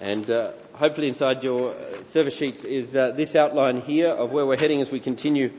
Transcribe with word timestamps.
And 0.00 0.28
uh, 0.28 0.52
hopefully, 0.72 1.08
inside 1.08 1.42
your 1.42 1.72
uh, 1.72 2.04
service 2.12 2.36
sheets 2.36 2.64
is 2.64 2.96
uh, 2.96 3.12
this 3.16 3.36
outline 3.36 3.80
here 3.80 4.10
of 4.10 4.30
where 4.30 4.44
we're 4.44 4.58
heading 4.58 4.80
as 4.80 4.90
we 4.90 4.98
continue 4.98 5.50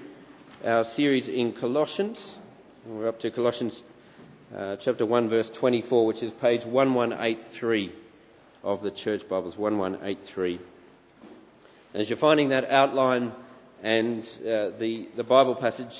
our 0.65 0.83
series 0.95 1.29
in 1.29 1.53
Colossians. 1.57 2.17
We're 2.85 3.07
up 3.07 3.19
to 3.21 3.31
Colossians 3.31 3.81
uh, 4.53 4.75
chapter 4.83 5.05
1, 5.05 5.29
verse 5.29 5.49
24, 5.57 6.05
which 6.05 6.21
is 6.21 6.31
page 6.41 6.65
1183 6.65 7.93
of 8.61 8.81
the 8.81 8.91
Church 8.91 9.21
Bibles, 9.29 9.57
1183. 9.57 10.59
As 11.93 12.09
you're 12.09 12.17
finding 12.17 12.49
that 12.49 12.65
outline 12.65 13.31
and 13.81 14.23
uh, 14.41 14.77
the, 14.77 15.07
the 15.15 15.23
Bible 15.23 15.55
passage, 15.55 15.93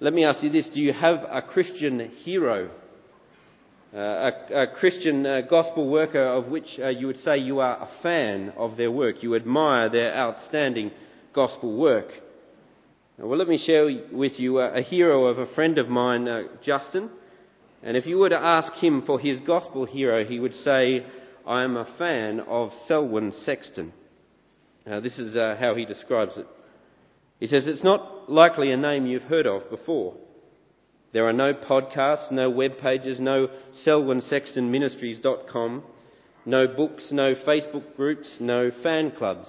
let 0.00 0.12
me 0.12 0.24
ask 0.24 0.42
you 0.42 0.50
this 0.50 0.68
Do 0.74 0.80
you 0.80 0.92
have 0.92 1.18
a 1.30 1.40
Christian 1.40 2.00
hero? 2.24 2.70
Uh, 3.94 3.98
a, 3.98 4.62
a, 4.62 4.66
Christian 4.78 5.24
uh, 5.24 5.42
gospel 5.48 5.88
worker 5.88 6.22
of 6.22 6.48
which 6.48 6.78
uh, 6.82 6.88
you 6.88 7.06
would 7.06 7.20
say 7.20 7.38
you 7.38 7.60
are 7.60 7.82
a 7.82 7.88
fan 8.02 8.52
of 8.56 8.76
their 8.76 8.90
work. 8.90 9.22
You 9.22 9.36
admire 9.36 9.88
their 9.88 10.14
outstanding 10.14 10.90
gospel 11.32 11.76
work. 11.76 12.08
Well, 13.18 13.38
let 13.38 13.48
me 13.48 13.56
share 13.64 13.88
with 14.12 14.38
you 14.38 14.58
a, 14.58 14.82
hero 14.82 15.26
of 15.26 15.38
a 15.38 15.54
friend 15.54 15.78
of 15.78 15.88
mine, 15.88 16.28
Justin. 16.62 17.08
And 17.82 17.96
if 17.96 18.06
you 18.06 18.18
were 18.18 18.28
to 18.28 18.36
ask 18.36 18.72
him 18.74 19.04
for 19.06 19.18
his 19.18 19.40
gospel 19.40 19.86
hero, 19.86 20.24
he 20.26 20.40
would 20.40 20.52
say, 20.52 21.06
I 21.46 21.62
am 21.62 21.76
a 21.76 21.88
fan 21.96 22.40
of 22.40 22.72
Selwyn 22.86 23.32
Sexton. 23.32 23.92
this 24.84 25.18
is 25.18 25.36
uh, 25.36 25.56
how 25.58 25.74
he 25.74 25.86
describes 25.86 26.36
it. 26.36 26.46
He 27.40 27.46
says, 27.46 27.66
It's 27.66 27.84
not 27.84 28.30
likely 28.30 28.72
a 28.72 28.76
name 28.76 29.06
you've 29.06 29.22
heard 29.22 29.46
of 29.46 29.70
before. 29.70 30.16
There 31.16 31.26
are 31.26 31.32
no 31.32 31.54
podcasts, 31.54 32.30
no 32.30 32.50
web 32.50 32.72
pages, 32.76 33.18
no 33.18 33.48
selwynsextonministries.com, 33.86 35.82
no 36.44 36.68
books, 36.68 37.08
no 37.10 37.34
Facebook 37.34 37.96
groups, 37.96 38.36
no 38.38 38.70
fan 38.82 39.12
clubs. 39.12 39.48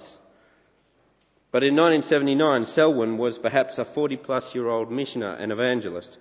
But 1.52 1.64
in 1.64 1.76
1979, 1.76 2.74
Selwyn 2.74 3.18
was 3.18 3.36
perhaps 3.36 3.76
a 3.76 3.84
40 3.84 4.16
plus 4.16 4.44
year 4.54 4.66
old 4.66 4.90
missioner 4.90 5.34
and 5.34 5.52
evangelist. 5.52 6.16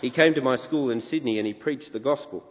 He 0.00 0.10
came 0.10 0.32
to 0.36 0.40
my 0.40 0.56
school 0.56 0.88
in 0.88 1.02
Sydney 1.02 1.36
and 1.36 1.46
he 1.46 1.52
preached 1.52 1.92
the 1.92 2.00
gospel. 2.00 2.42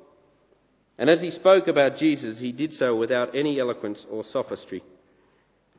And 0.99 1.09
as 1.09 1.21
he 1.21 1.31
spoke 1.31 1.67
about 1.67 1.97
Jesus, 1.97 2.37
he 2.37 2.51
did 2.51 2.73
so 2.73 2.95
without 2.95 3.35
any 3.35 3.59
eloquence 3.59 4.05
or 4.11 4.23
sophistry, 4.25 4.83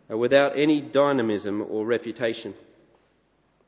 without 0.08 0.58
any 0.58 0.80
dynamism 0.80 1.64
or 1.70 1.86
reputation. 1.86 2.54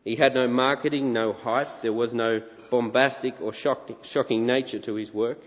He 0.05 0.17
had 0.17 0.35
no 0.35 0.47
marketing, 0.47 1.13
no 1.13 1.33
hype. 1.33 1.83
There 1.83 1.93
was 1.93 2.13
no 2.13 2.41
bombastic 2.71 3.35
or 3.41 3.53
shocking 3.55 4.47
nature 4.47 4.79
to 4.81 4.95
his 4.95 5.11
work. 5.13 5.39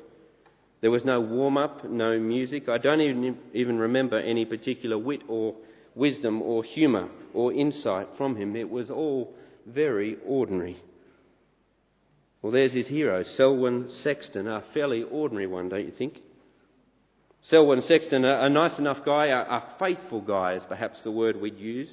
There 0.82 0.92
was 0.92 1.06
no 1.06 1.22
warm 1.22 1.58
up, 1.58 1.86
no 1.86 2.20
music. 2.20 2.68
I 2.68 2.78
don't 2.78 3.02
even, 3.02 3.38
even 3.54 3.78
remember 3.78 4.20
any 4.20 4.46
particular 4.46 4.98
wit 4.98 5.22
or 5.28 5.56
wisdom 5.96 6.42
or 6.42 6.64
humour 6.64 7.10
or 7.34 7.54
insight 7.54 8.08
from 8.18 8.36
him. 8.36 8.56
It 8.56 8.70
was 8.70 8.90
all 8.90 9.34
very 9.66 10.18
ordinary. 10.26 10.78
Well, 12.42 12.52
there's 12.52 12.74
his 12.74 12.88
hero, 12.88 13.24
Selwyn 13.24 13.90
Sexton, 14.04 14.48
a 14.48 14.64
fairly 14.74 15.04
ordinary 15.04 15.48
one, 15.48 15.70
don't 15.70 15.86
you 15.86 15.92
think? 15.98 16.20
Selwyn 17.42 17.82
Sexton, 17.82 18.24
a, 18.26 18.44
a 18.44 18.50
nice 18.50 18.78
enough 18.78 19.04
guy, 19.04 19.28
a, 19.28 19.40
a 19.40 19.76
faithful 19.80 20.22
guy 20.22 20.54
is 20.54 20.64
perhaps 20.68 21.04
the 21.04 21.12
word 21.12 21.42
we'd 21.42 21.58
use, 21.58 21.90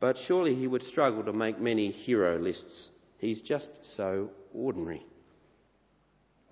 but 0.00 0.16
surely 0.26 0.54
he 0.54 0.66
would 0.66 0.82
struggle 0.82 1.24
to 1.24 1.32
make 1.32 1.60
many 1.60 1.90
hero 1.90 2.38
lists. 2.38 2.88
He's 3.18 3.40
just 3.40 3.68
so 3.96 4.30
ordinary. 4.54 5.04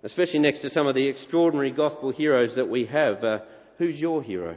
Especially 0.03 0.41
next 0.41 0.61
to 0.61 0.71
some 0.71 0.87
of 0.87 0.95
the 0.95 1.09
extraordinary 1.09 1.71
gospel 1.71 2.13
heroes 2.13 2.55
that 2.57 2.69
we 2.69 2.87
have. 2.87 3.23
Uh, 3.23 3.39
who's 3.79 3.97
your 3.97 4.23
hero? 4.23 4.57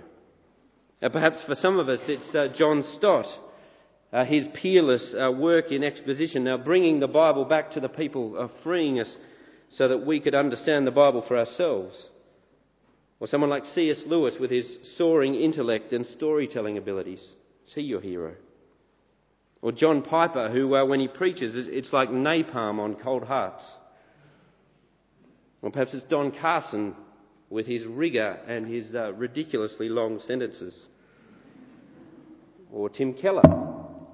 Uh, 1.01 1.09
perhaps 1.09 1.37
for 1.45 1.55
some 1.55 1.79
of 1.79 1.87
us 1.87 1.99
it's 2.07 2.35
uh, 2.35 2.47
John 2.55 2.83
Stott. 2.95 3.27
Uh, 4.11 4.25
his 4.25 4.47
peerless 4.55 5.13
uh, 5.13 5.31
work 5.31 5.71
in 5.71 5.83
exposition, 5.83 6.43
now 6.43 6.57
bringing 6.57 6.99
the 6.99 7.07
Bible 7.07 7.45
back 7.45 7.71
to 7.71 7.79
the 7.79 7.87
people, 7.87 8.35
uh, 8.39 8.47
freeing 8.63 8.99
us 8.99 9.15
so 9.71 9.87
that 9.87 10.05
we 10.05 10.19
could 10.19 10.33
understand 10.33 10.87
the 10.87 10.91
Bible 10.91 11.23
for 11.27 11.37
ourselves. 11.37 11.95
Or 13.19 13.27
someone 13.27 13.51
like 13.51 13.65
C.S. 13.65 14.01
Lewis 14.07 14.35
with 14.39 14.49
his 14.49 14.77
soaring 14.97 15.35
intellect 15.35 15.93
and 15.93 16.05
storytelling 16.05 16.77
abilities. 16.77 17.19
Is 17.67 17.73
he 17.75 17.81
your 17.81 18.01
hero? 18.01 18.33
Or 19.61 19.71
John 19.71 20.01
Piper, 20.01 20.49
who, 20.49 20.73
uh, 20.75 20.85
when 20.85 20.99
he 20.99 21.07
preaches, 21.07 21.53
it's 21.55 21.91
like 21.91 22.09
napalm 22.09 22.79
on 22.79 22.95
cold 22.95 23.23
hearts. 23.23 23.63
Or 25.61 25.69
perhaps 25.69 25.93
it's 25.93 26.05
Don 26.05 26.31
Carson 26.31 26.95
with 27.49 27.65
his 27.65 27.85
rigour 27.85 28.39
and 28.47 28.65
his 28.65 28.95
uh, 28.95 29.11
ridiculously 29.13 29.89
long 29.89 30.21
sentences. 30.21 30.79
Or 32.71 32.89
Tim 32.89 33.13
Keller 33.13 33.41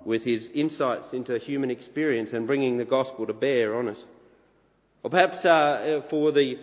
with 0.06 0.24
his 0.24 0.50
insights 0.54 1.08
into 1.14 1.38
human 1.38 1.70
experience 1.70 2.32
and 2.34 2.48
bringing 2.48 2.78
the 2.78 2.86
gospel 2.86 3.28
to 3.28 3.34
bear 3.34 3.76
on 3.76 3.90
it. 3.90 3.98
Or 5.04 5.10
perhaps 5.10 5.46
uh, 5.46 6.02
for 6.10 6.32
the, 6.32 6.56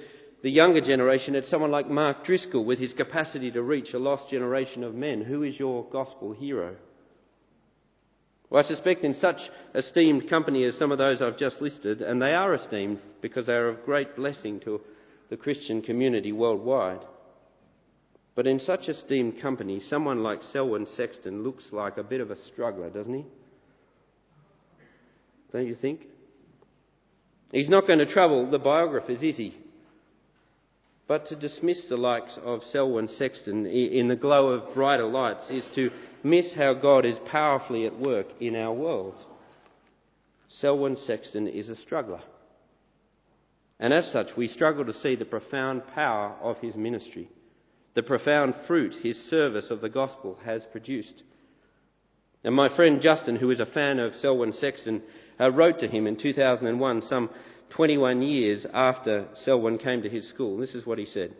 the 0.43 0.51
younger 0.51 0.81
generation, 0.81 1.37
it's 1.37 1.51
someone 1.51 1.71
like 1.71 1.89
Mark 1.89 2.25
Driscoll 2.25 2.65
with 2.65 2.81
his 2.81 2.93
capacity 2.93 3.53
to 3.53 3.63
reach 3.63 3.95
a 3.95 3.99
lost 3.99 4.31
generation 4.31 4.83
of 4.83 4.95
men. 4.95 5.23
Who 5.23 5.45
is 5.45 5.59
your 5.59 5.85
gospel 5.93 6.33
hero? 6.33 6.77
Well, 8.53 8.63
I 8.63 8.69
suspect 8.69 9.03
in 9.03 9.15
such 9.15 9.41
esteemed 9.75 10.29
company 10.29 10.65
as 10.67 10.77
some 10.77 10.93
of 10.93 10.99
those 10.99 11.23
I've 11.23 11.39
just 11.39 11.63
listed, 11.63 12.03
and 12.03 12.21
they 12.21 12.35
are 12.35 12.53
esteemed 12.53 12.99
because 13.23 13.47
they 13.47 13.55
are 13.55 13.71
of 13.71 13.83
great 13.87 14.15
blessing 14.15 14.61
to 14.61 14.83
the 15.31 15.39
Christian 15.39 15.81
community 15.81 16.33
worldwide. 16.33 17.01
But 18.35 18.47
in 18.47 18.61
such 18.61 18.91
esteemed 18.91 19.41
company, 19.41 19.81
someone 19.81 20.23
like 20.23 20.43
Selwyn 20.53 20.85
Sexton 20.85 21.43
looks 21.43 21.69
like 21.73 21.97
a 21.97 22.03
bit 22.03 22.21
of 22.21 22.31
a 22.31 22.37
struggler, 22.53 22.91
doesn't 22.91 23.15
he? 23.15 23.25
Don't 25.51 25.67
you 25.67 25.75
think? 25.75 26.03
He's 27.53 27.71
not 27.71 27.87
going 27.87 28.01
to 28.01 28.07
trouble 28.07 28.51
the 28.51 28.59
biographers, 28.59 29.23
is 29.23 29.39
he? 29.39 29.57
But 31.09 31.25
to 31.27 31.37
dismiss 31.37 31.87
the 31.89 31.97
likes 31.97 32.39
of 32.45 32.61
Selwyn 32.71 33.09
Sexton 33.09 33.65
in 33.65 34.09
the 34.09 34.17
glow 34.17 34.49
of 34.49 34.75
brighter 34.75 35.07
lights 35.07 35.49
is 35.51 35.65
to 35.75 35.89
miss 36.25 36.55
how 36.55 36.75
God 36.75 37.05
is 37.05 37.19
powerfully 37.31 37.87
at 37.87 37.99
work 37.99 38.27
in 38.41 38.57
our 38.57 38.73
world. 38.73 39.23
Selwyn 40.49 40.97
Sexton 40.97 41.49
is 41.49 41.69
a 41.69 41.77
struggler. 41.77 42.21
And 43.81 43.93
as 43.93 44.13
such, 44.13 44.37
we 44.37 44.47
struggle 44.49 44.85
to 44.85 44.93
see 44.93 45.17
the 45.17 45.25
profound 45.25 45.83
power 45.95 46.37
of 46.41 46.59
his 46.59 46.77
ministry, 46.77 47.29
the 47.95 48.03
profound 48.03 48.55
fruit 48.67 48.95
his 49.03 49.17
service 49.29 49.71
of 49.71 49.81
the 49.81 49.89
gospel 49.89 50.39
has 50.45 50.65
produced. 50.71 51.23
And 52.45 52.55
my 52.55 52.75
friend 52.75 53.01
Justin, 53.01 53.37
who 53.37 53.51
is 53.51 53.61
a 53.61 53.67
fan 53.67 53.99
of 53.99 54.15
Selwyn 54.17 54.53
Sexton, 54.53 55.03
uh, 55.41 55.51
wrote 55.51 55.79
to 55.81 55.89
him 55.89 56.07
in 56.07 56.17
2001, 56.17 57.03
some 57.03 57.31
21 57.71 58.23
years 58.23 58.67
after 58.73 59.29
Selwyn 59.35 59.79
came 59.79 60.03
to 60.03 60.09
his 60.09 60.29
school. 60.29 60.59
This 60.59 60.75
is 60.75 60.87
what 60.87 60.99
he 60.99 61.07
said 61.07 61.35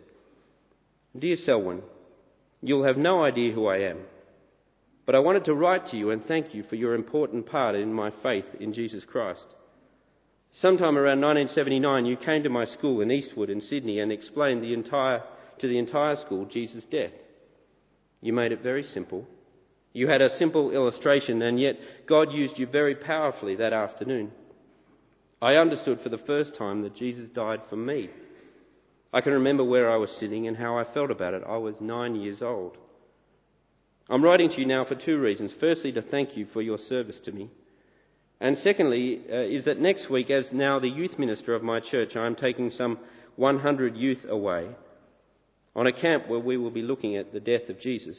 Dear 1.17 1.35
Selwyn, 1.35 1.81
you'll 2.61 2.85
have 2.85 2.97
no 2.97 3.23
idea 3.23 3.53
who 3.53 3.67
I 3.67 3.77
am. 3.89 3.99
But 5.05 5.15
I 5.15 5.19
wanted 5.19 5.45
to 5.45 5.53
write 5.53 5.87
to 5.87 5.97
you 5.97 6.11
and 6.11 6.23
thank 6.23 6.53
you 6.53 6.63
for 6.63 6.75
your 6.75 6.95
important 6.95 7.45
part 7.45 7.75
in 7.75 7.93
my 7.93 8.11
faith 8.21 8.45
in 8.59 8.73
Jesus 8.73 9.03
Christ. 9.03 9.45
Sometime 10.51 10.97
around 10.97 11.19
1979, 11.19 12.05
you 12.05 12.15
came 12.15 12.43
to 12.43 12.49
my 12.49 12.65
school 12.65 13.01
in 13.01 13.11
Eastwood 13.11 13.49
in 13.49 13.59
Sydney 13.59 13.99
and 13.99 14.11
explained 14.11 14.63
the 14.63 14.73
entire, 14.73 15.23
to 15.59 15.67
the 15.67 15.79
entire 15.79 16.15
school 16.15 16.45
Jesus' 16.45 16.85
death. 16.85 17.11
You 18.21 18.33
made 18.33 18.51
it 18.51 18.61
very 18.61 18.83
simple. 18.83 19.25
You 19.93 20.07
had 20.07 20.21
a 20.21 20.37
simple 20.37 20.71
illustration, 20.71 21.41
and 21.41 21.59
yet 21.59 21.75
God 22.07 22.31
used 22.31 22.57
you 22.57 22.67
very 22.67 22.95
powerfully 22.95 23.55
that 23.57 23.73
afternoon. 23.73 24.31
I 25.41 25.55
understood 25.55 25.99
for 26.01 26.09
the 26.09 26.17
first 26.19 26.55
time 26.55 26.83
that 26.83 26.95
Jesus 26.95 27.29
died 27.29 27.61
for 27.69 27.75
me. 27.75 28.09
I 29.11 29.21
can 29.21 29.33
remember 29.33 29.63
where 29.63 29.91
I 29.91 29.97
was 29.97 30.09
sitting 30.19 30.47
and 30.47 30.55
how 30.55 30.77
I 30.77 30.85
felt 30.93 31.11
about 31.11 31.33
it. 31.33 31.43
I 31.47 31.57
was 31.57 31.81
nine 31.81 32.15
years 32.15 32.41
old. 32.41 32.77
I'm 34.09 34.23
writing 34.23 34.49
to 34.49 34.59
you 34.59 34.65
now 34.65 34.83
for 34.83 34.95
two 34.95 35.19
reasons. 35.19 35.53
Firstly, 35.59 35.91
to 35.93 36.01
thank 36.01 36.35
you 36.35 36.45
for 36.51 36.61
your 36.61 36.77
service 36.77 37.19
to 37.25 37.31
me. 37.31 37.49
And 38.41 38.57
secondly, 38.57 39.21
uh, 39.31 39.37
is 39.37 39.65
that 39.65 39.79
next 39.79 40.09
week, 40.09 40.29
as 40.29 40.49
now 40.51 40.79
the 40.79 40.89
youth 40.89 41.17
minister 41.17 41.55
of 41.55 41.63
my 41.63 41.79
church, 41.79 42.15
I'm 42.15 42.35
taking 42.35 42.69
some 42.71 42.99
100 43.37 43.95
youth 43.95 44.25
away 44.27 44.69
on 45.75 45.87
a 45.87 45.93
camp 45.93 46.27
where 46.27 46.39
we 46.39 46.57
will 46.57 46.71
be 46.71 46.81
looking 46.81 47.15
at 47.15 47.31
the 47.31 47.39
death 47.39 47.69
of 47.69 47.79
Jesus. 47.79 48.17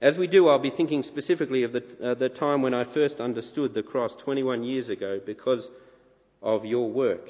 As 0.00 0.16
we 0.16 0.26
do, 0.26 0.48
I'll 0.48 0.58
be 0.58 0.70
thinking 0.70 1.02
specifically 1.02 1.64
of 1.64 1.72
the, 1.72 1.82
uh, 2.02 2.14
the 2.14 2.28
time 2.28 2.62
when 2.62 2.74
I 2.74 2.92
first 2.92 3.20
understood 3.20 3.74
the 3.74 3.82
cross 3.82 4.12
21 4.24 4.62
years 4.64 4.88
ago 4.88 5.20
because 5.24 5.68
of 6.40 6.64
your 6.64 6.90
work. 6.90 7.28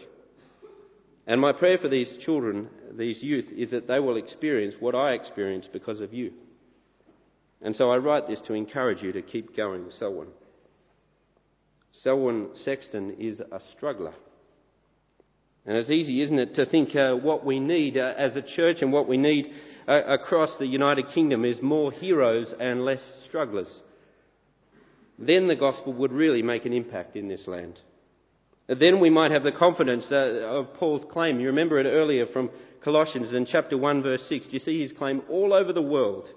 And 1.26 1.40
my 1.40 1.52
prayer 1.52 1.78
for 1.78 1.88
these 1.88 2.16
children, 2.24 2.68
these 2.92 3.22
youth, 3.22 3.46
is 3.56 3.70
that 3.70 3.88
they 3.88 4.00
will 4.00 4.16
experience 4.16 4.74
what 4.80 4.94
I 4.94 5.12
experienced 5.12 5.72
because 5.72 6.00
of 6.00 6.12
you. 6.12 6.32
And 7.62 7.76
so 7.76 7.90
I 7.90 7.96
write 7.96 8.28
this 8.28 8.40
to 8.46 8.54
encourage 8.54 9.02
you 9.02 9.12
to 9.12 9.22
keep 9.22 9.56
going, 9.56 9.90
Selwyn. 9.98 10.28
Selwyn 11.92 12.48
Sexton 12.54 13.16
is 13.18 13.40
a 13.40 13.60
struggler. 13.76 14.14
And 15.64 15.76
it's 15.76 15.90
easy, 15.90 16.22
isn't 16.22 16.38
it, 16.38 16.54
to 16.56 16.66
think 16.66 16.96
uh, 16.96 17.12
what 17.14 17.44
we 17.44 17.60
need 17.60 17.96
uh, 17.96 18.14
as 18.18 18.34
a 18.34 18.42
church 18.42 18.78
and 18.82 18.92
what 18.92 19.06
we 19.06 19.16
need 19.16 19.48
uh, 19.86 20.02
across 20.06 20.56
the 20.58 20.66
United 20.66 21.08
Kingdom 21.14 21.44
is 21.44 21.62
more 21.62 21.92
heroes 21.92 22.52
and 22.58 22.84
less 22.84 23.02
strugglers. 23.28 23.80
Then 25.18 25.46
the 25.46 25.54
gospel 25.54 25.92
would 25.92 26.12
really 26.12 26.42
make 26.42 26.64
an 26.64 26.72
impact 26.72 27.14
in 27.14 27.28
this 27.28 27.46
land. 27.46 27.78
Then 28.66 28.98
we 28.98 29.10
might 29.10 29.30
have 29.30 29.44
the 29.44 29.52
confidence 29.52 30.06
uh, 30.10 30.16
of 30.16 30.74
Paul's 30.74 31.04
claim. 31.10 31.38
You 31.38 31.48
remember 31.48 31.78
it 31.78 31.86
earlier 31.86 32.26
from 32.26 32.50
Colossians 32.82 33.32
in 33.32 33.46
chapter 33.46 33.76
1, 33.76 34.02
verse 34.02 34.24
6. 34.28 34.46
Do 34.46 34.52
you 34.52 34.58
see 34.58 34.82
his 34.82 34.92
claim? 34.92 35.22
All 35.28 35.52
over 35.52 35.72
the 35.72 35.82
world, 35.82 36.28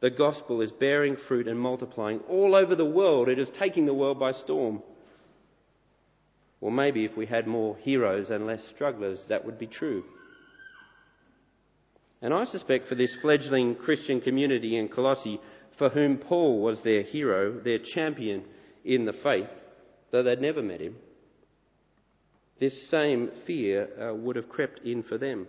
the 0.00 0.10
gospel 0.10 0.60
is 0.60 0.70
bearing 0.72 1.16
fruit 1.28 1.48
and 1.48 1.58
multiplying. 1.58 2.20
All 2.28 2.54
over 2.54 2.74
the 2.74 2.84
world, 2.84 3.28
it 3.28 3.38
is 3.38 3.50
taking 3.58 3.86
the 3.86 3.94
world 3.94 4.18
by 4.18 4.32
storm. 4.32 4.82
Well, 6.60 6.70
maybe 6.70 7.04
if 7.04 7.16
we 7.16 7.26
had 7.26 7.46
more 7.46 7.76
heroes 7.76 8.30
and 8.30 8.46
less 8.46 8.66
strugglers, 8.74 9.20
that 9.28 9.44
would 9.44 9.58
be 9.58 9.66
true. 9.66 10.04
And 12.22 12.32
I 12.32 12.44
suspect 12.44 12.88
for 12.88 12.94
this 12.94 13.14
fledgling 13.20 13.76
Christian 13.76 14.20
community 14.20 14.76
in 14.76 14.88
Colossae, 14.88 15.40
for 15.78 15.90
whom 15.90 16.16
Paul 16.16 16.62
was 16.62 16.82
their 16.82 17.02
hero, 17.02 17.60
their 17.60 17.78
champion 17.94 18.44
in 18.84 19.04
the 19.04 19.12
faith, 19.12 19.48
though 20.10 20.22
they'd 20.22 20.40
never 20.40 20.62
met 20.62 20.80
him, 20.80 20.96
this 22.58 22.88
same 22.90 23.30
fear 23.46 23.88
uh, 24.00 24.14
would 24.14 24.36
have 24.36 24.48
crept 24.48 24.80
in 24.80 25.02
for 25.02 25.18
them. 25.18 25.46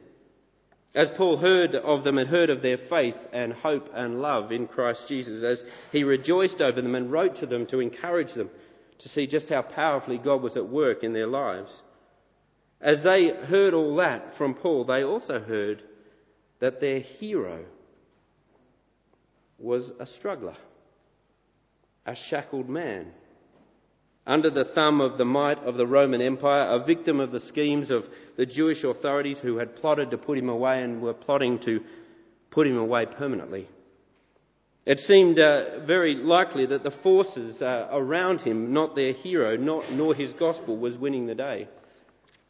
As 0.96 1.10
Paul 1.12 1.38
heard 1.38 1.76
of 1.76 2.04
them 2.04 2.18
and 2.18 2.30
heard 2.30 2.50
of 2.50 2.62
their 2.62 2.78
faith 2.78 3.16
and 3.32 3.54
hope 3.54 3.90
and 3.94 4.22
love 4.22 4.52
in 4.52 4.68
Christ 4.68 5.04
Jesus, 5.08 5.44
as 5.44 5.62
he 5.92 6.04
rejoiced 6.04 6.62
over 6.62 6.82
them 6.82 6.96
and 6.96 7.12
wrote 7.12 7.38
to 7.38 7.46
them 7.46 7.66
to 7.68 7.80
encourage 7.80 8.34
them 8.34 8.50
to 9.00 9.10
see 9.10 9.28
just 9.28 9.50
how 9.50 9.62
powerfully 9.62 10.18
God 10.18 10.42
was 10.42 10.58
at 10.58 10.68
work 10.68 11.04
in 11.04 11.14
their 11.14 11.28
lives, 11.28 11.72
as 12.82 13.04
they 13.04 13.30
heard 13.30 13.74
all 13.74 13.96
that 13.96 14.38
from 14.38 14.54
Paul, 14.54 14.86
they 14.86 15.04
also 15.04 15.40
heard 15.40 15.84
that 16.60 16.80
their 16.80 17.00
hero 17.00 17.66
was 19.60 19.92
a 20.00 20.06
struggler, 20.06 20.56
a 22.06 22.16
shackled 22.16 22.70
man 22.70 23.08
under 24.28 24.50
the 24.50 24.66
thumb 24.66 25.00
of 25.00 25.18
the 25.18 25.26
might 25.26 25.58
of 25.60 25.76
the 25.76 25.88
Roman 25.88 26.22
Empire, 26.22 26.68
a 26.70 26.86
victim 26.86 27.20
of 27.20 27.32
the 27.32 27.40
schemes 27.40 27.90
of 27.90 28.04
the 28.36 28.46
Jewish 28.46 28.84
authorities 28.84 29.40
who 29.42 29.58
had 29.58 29.78
plotted 29.78 30.12
to 30.12 30.18
put 30.18 30.38
him 30.38 30.50
away 30.50 30.84
and 30.84 31.02
were 31.02 31.14
plotting 31.14 31.60
to 31.60 31.80
put 32.52 32.68
him 32.68 32.78
away 32.78 33.06
permanently. 33.06 33.68
It 34.86 35.00
seemed 35.00 35.40
uh, 35.40 35.86
very 35.86 36.16
likely 36.16 36.66
that 36.68 36.84
the 36.84 36.92
forces 37.04 37.62
uh, 37.62 37.88
around 37.92 38.42
him, 38.42 38.74
not 38.74 38.96
their 38.96 39.14
hero, 39.14 39.58
not, 39.58 39.92
nor 39.92 40.14
his 40.14 40.34
gospel, 40.34 40.78
was 40.78 40.98
winning 40.98 41.28
the 41.28 41.36
day. 41.36 41.68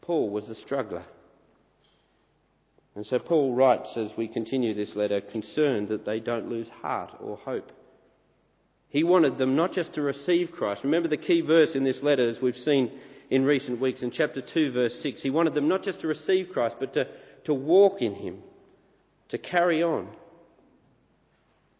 Paul 0.01 0.29
was 0.29 0.49
a 0.49 0.55
struggler. 0.55 1.03
And 2.95 3.05
so 3.05 3.19
Paul 3.19 3.53
writes 3.53 3.89
as 3.95 4.11
we 4.17 4.27
continue 4.27 4.73
this 4.73 4.95
letter, 4.95 5.21
concerned 5.21 5.89
that 5.89 6.05
they 6.05 6.19
don't 6.19 6.49
lose 6.49 6.69
heart 6.81 7.11
or 7.19 7.37
hope. 7.37 7.71
He 8.89 9.03
wanted 9.03 9.37
them 9.37 9.55
not 9.55 9.73
just 9.73 9.93
to 9.95 10.01
receive 10.01 10.51
Christ. 10.51 10.83
Remember 10.83 11.09
the 11.09 11.17
key 11.17 11.41
verse 11.41 11.75
in 11.75 11.83
this 11.83 12.01
letter, 12.01 12.29
as 12.29 12.41
we've 12.41 12.55
seen 12.55 12.91
in 13.29 13.43
recent 13.43 13.81
weeks, 13.81 14.01
in 14.01 14.11
chapter 14.11 14.41
2, 14.41 14.71
verse 14.71 14.97
6. 15.03 15.21
He 15.21 15.29
wanted 15.29 15.53
them 15.53 15.67
not 15.67 15.83
just 15.83 16.01
to 16.01 16.07
receive 16.07 16.49
Christ, 16.53 16.77
but 16.79 16.93
to, 16.93 17.05
to 17.45 17.53
walk 17.53 18.01
in 18.01 18.15
Him, 18.15 18.39
to 19.29 19.37
carry 19.37 19.83
on. 19.83 20.07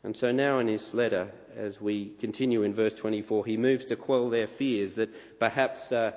And 0.07 0.15
so 0.15 0.31
now 0.31 0.59
in 0.59 0.69
his 0.69 0.87
letter, 0.93 1.31
as 1.55 1.81
we 1.81 2.13
continue 2.21 2.63
in 2.63 2.73
verse 2.73 2.93
24, 2.93 3.45
he 3.45 3.57
moves 3.57 3.85
to 3.87 3.97
quell 3.97 4.29
their 4.29 4.47
fears 4.57 4.95
that 4.95 5.09
perhaps, 5.37 5.91
uh, 5.91 6.11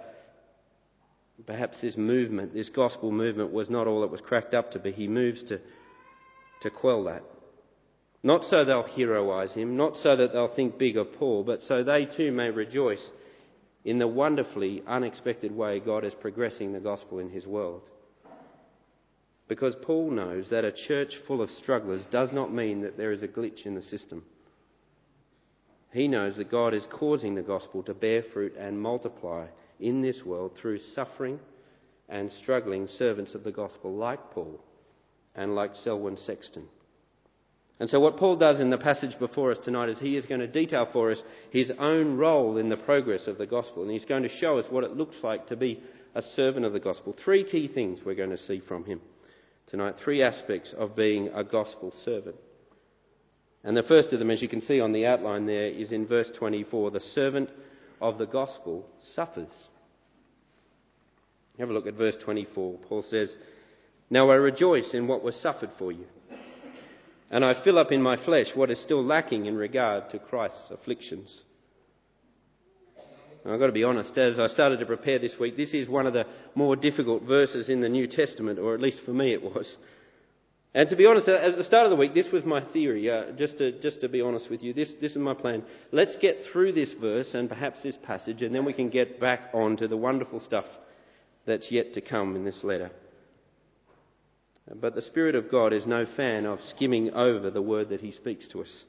perhaps 1.46 1.81
this 1.81 1.96
movement, 1.96 2.54
this 2.54 2.69
gospel 2.69 3.10
movement, 3.10 3.52
was 3.52 3.69
not 3.70 3.88
all 3.88 4.04
it 4.04 4.10
was 4.10 4.20
cracked 4.20 4.54
up 4.54 4.70
to 4.72 4.78
be. 4.78 4.93
He 4.93 5.08
moves 5.08 5.43
to, 5.44 5.58
to 6.62 6.70
quell 6.70 7.02
that. 7.04 7.25
Not 8.22 8.44
so 8.44 8.64
they'll 8.64 8.82
heroise 8.82 9.52
him, 9.52 9.76
not 9.76 9.96
so 9.96 10.14
that 10.17 10.32
they'll 10.32 10.55
think 10.55 10.78
big 10.78 10.96
of 10.96 11.12
Paul, 11.14 11.43
but 11.43 11.62
so 11.62 11.82
they 11.82 12.05
too 12.05 12.32
may 12.32 12.50
rejoice 12.50 13.11
in 13.84 13.99
the 13.99 14.08
wonderfully 14.08 14.82
unexpected 14.87 15.52
way 15.52 15.81
God 15.81 16.05
is 16.05 16.14
progressing 16.14 16.72
the 16.72 16.81
gospel 16.81 17.19
in 17.19 17.31
his 17.31 17.46
world. 17.46 17.82
Because 19.49 19.75
Paul 19.82 20.11
knows 20.11 20.50
that 20.50 20.64
a 20.64 20.72
church 20.72 21.14
full 21.26 21.43
of 21.43 21.50
strugglers 21.50 22.02
does 22.11 22.31
not 22.32 22.52
mean 22.52 22.82
that 22.82 22.96
there 22.96 23.11
is 23.11 23.22
a 23.22 23.28
glitch 23.28 23.64
in 23.64 23.75
the 23.75 23.82
system. 23.82 24.22
He 25.93 26.06
knows 26.06 26.37
that 26.37 26.50
God 26.50 26.75
is 26.75 26.87
causing 26.90 27.34
the 27.34 27.43
gospel 27.43 27.82
to 27.84 27.94
bear 27.94 28.22
fruit 28.22 28.55
and 28.56 28.81
multiply 28.81 29.46
in 29.81 30.02
this 30.02 30.22
world 30.25 30.52
through 30.61 30.78
suffering 30.94 31.40
and 32.08 32.31
struggling 32.31 32.87
servants 32.87 33.34
of 33.34 33.44
the 33.44 33.50
gospel 33.50 33.93
like 33.93 34.31
Paul 34.31 34.61
and 35.34 35.55
like 35.55 35.75
Selwyn 35.82 36.17
Sexton. 36.25 36.67
And 37.81 37.88
so, 37.88 37.99
what 37.99 38.19
Paul 38.19 38.37
does 38.37 38.61
in 38.61 38.69
the 38.69 38.77
passage 38.77 39.19
before 39.19 39.50
us 39.50 39.59
tonight 39.65 39.88
is 39.88 39.99
he 39.99 40.15
is 40.15 40.27
going 40.27 40.43
to 40.43 40.47
detail 40.47 40.87
for 40.93 41.11
us 41.11 41.23
his 41.50 41.73
own 41.79 42.19
role 42.19 42.59
in 42.59 42.69
the 42.69 42.77
progress 42.77 43.27
of 43.27 43.38
the 43.38 43.47
gospel. 43.47 43.82
And 43.82 43.91
he's 43.91 44.05
going 44.05 44.23
to 44.23 44.29
show 44.29 44.59
us 44.59 44.67
what 44.69 44.85
it 44.85 44.99
looks 44.99 45.17
like 45.23 45.47
to 45.47 45.56
be 45.56 45.82
a 46.15 46.21
servant 46.21 46.67
of 46.67 46.75
the 46.75 46.79
gospel. 46.79 47.17
Three 47.25 47.43
key 47.43 47.69
things 47.69 48.00
we're 48.05 48.15
going 48.15 48.31
to 48.31 48.37
see 48.37 48.61
from 48.61 48.85
him 48.85 49.00
tonight. 49.67 49.94
Three 50.05 50.23
aspects 50.23 50.75
of 50.77 50.94
being 50.94 51.29
a 51.35 51.43
gospel 51.43 51.94
servant. 52.05 52.37
And 53.65 53.75
the 53.75 53.82
first 53.82 54.12
of 54.12 54.19
them, 54.19 54.31
as 54.31 54.43
you 54.43 54.49
can 54.49 54.61
see 54.61 54.79
on 54.81 54.93
the 54.93 55.06
outline 55.06 55.47
there, 55.47 55.69
is 55.69 55.91
in 55.91 56.06
verse 56.06 56.31
24 56.38 56.91
the 56.91 57.00
servant 57.00 57.49
of 57.99 58.19
the 58.19 58.27
gospel 58.27 58.87
suffers. 59.15 59.69
Have 61.59 61.71
a 61.71 61.73
look 61.73 61.87
at 61.87 61.94
verse 61.94 62.17
24. 62.23 62.79
Paul 62.88 63.05
says, 63.09 63.35
Now 64.11 64.31
I 64.31 64.35
rejoice 64.35 64.93
in 64.93 65.09
what 65.09 65.23
was 65.23 65.37
suffered 65.37 65.71
for 65.79 65.93
you 65.93 66.05
and 67.31 67.44
I 67.44 67.62
fill 67.62 67.79
up 67.79 67.93
in 67.93 68.03
my 68.03 68.23
flesh 68.25 68.49
what 68.55 68.71
is 68.71 68.82
still 68.82 69.05
lacking 69.05 69.47
in 69.47 69.56
regard 69.56 70.11
to 70.11 70.19
Christ's 70.19 70.71
afflictions. 70.71 71.41
Now, 73.44 73.55
I've 73.55 73.61
got 73.61 73.67
to 73.67 73.73
be 73.73 73.85
honest, 73.85 74.19
as 74.19 74.38
I 74.38 74.49
started 74.49 74.81
to 74.81 74.87
prepare 74.87 75.19
this 75.19 75.38
week, 75.38 75.56
this 75.56 75.73
is 75.73 75.88
one 75.88 76.06
of 76.06 76.12
the 76.12 76.25
more 76.55 76.77
difficult 76.77 77.23
verses 77.23 77.69
in 77.69 77.81
the 77.81 77.88
New 77.88 78.06
Testament, 78.06 78.59
or 78.59 78.75
at 78.75 78.81
least 78.81 79.00
for 79.05 79.12
me 79.12 79.32
it 79.32 79.43
was. 79.43 79.77
And 80.75 80.88
to 80.88 80.97
be 80.97 81.06
honest, 81.06 81.29
at 81.29 81.56
the 81.56 81.65
start 81.65 81.87
of 81.87 81.91
the 81.91 81.97
week, 81.97 82.15
this 82.15 82.31
was 82.32 82.44
my 82.44 82.62
theory, 82.73 83.11
uh, 83.11 83.32
just, 83.37 83.59
to, 83.59 83.81
just 83.81 84.00
to 84.03 84.09
be 84.09 84.21
honest 84.21 84.50
with 84.50 84.62
you. 84.62 84.73
This, 84.73 84.93
this 85.00 85.12
is 85.12 85.19
my 85.19 85.35
plan. 85.35 85.65
Let's 85.91 86.17
get 86.21 86.44
through 86.53 86.75
this 86.75 86.93
verse 87.00 87.35
and 87.35 87.49
perhaps 87.49 87.82
this 87.82 87.97
passage, 88.05 88.43
and 88.43 88.55
then 88.55 88.65
we 88.65 88.73
can 88.73 88.88
get 88.88 89.19
back 89.19 89.50
on 89.53 89.77
to 89.79 89.88
the 89.88 89.97
wonderful 89.97 90.38
stuff 90.38 90.67
that's 91.47 91.73
yet 91.73 91.94
to 91.94 92.00
come 92.00 92.37
in 92.37 92.44
this 92.44 92.62
letter. 92.62 92.91
But 94.75 94.94
the 94.94 95.02
Spirit 95.02 95.34
of 95.34 95.50
God 95.50 95.72
is 95.72 95.87
no 95.87 96.06
fan 96.17 96.46
of 96.46 96.61
skimming 96.75 97.11
over 97.12 97.50
the 97.50 97.62
word 97.62 97.88
that 97.88 98.00
He 98.00 98.12
speaks 98.12 98.46
to 98.49 98.62
us. 98.62 98.84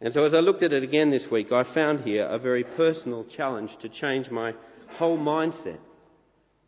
And 0.00 0.12
so 0.12 0.24
as 0.24 0.34
I 0.34 0.38
looked 0.38 0.62
at 0.62 0.72
it 0.72 0.82
again 0.82 1.10
this 1.10 1.26
week, 1.30 1.50
I 1.50 1.62
found 1.74 2.00
here 2.00 2.26
a 2.26 2.38
very 2.38 2.64
personal 2.64 3.24
challenge 3.24 3.70
to 3.80 3.88
change 3.88 4.30
my 4.30 4.52
whole 4.90 5.18
mindset 5.18 5.78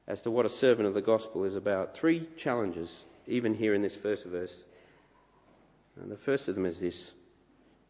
as 0.07 0.21
to 0.23 0.31
what 0.31 0.47
a 0.47 0.59
servant 0.59 0.89
of 0.89 0.95
the 0.95 1.03
gospel 1.03 1.45
is 1.45 1.55
about. 1.55 1.97
Three 2.01 2.27
challenges, 2.43 2.91
even 3.27 3.55
here 3.55 3.75
in 3.75 3.83
this 3.83 3.97
first 4.03 4.25
verse. 4.25 4.55
And 6.01 6.11
the 6.11 6.19
first 6.25 6.49
of 6.49 6.55
them 6.55 6.65
is 6.65 6.81
this. 6.81 7.11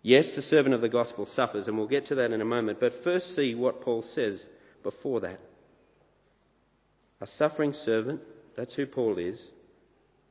Yes, 0.02 0.32
the 0.34 0.42
servant 0.42 0.75
of 0.75 0.80
the 0.80 0.88
gospel 0.88 1.26
suffers, 1.26 1.68
and 1.68 1.78
we'll 1.78 1.87
get 1.87 2.06
to 2.06 2.16
that 2.16 2.32
in 2.32 2.40
a 2.40 2.44
moment, 2.44 2.80
but 2.80 2.92
first 3.04 3.37
see 3.37 3.54
what 3.54 3.82
Paul 3.82 4.02
says 4.14 4.44
before 4.82 5.20
that. 5.20 5.40
A 7.20 7.26
suffering 7.26 7.72
servant, 7.72 8.20
that's 8.56 8.75
who 8.75 8.87
Paul 8.87 9.18
is, 9.18 9.44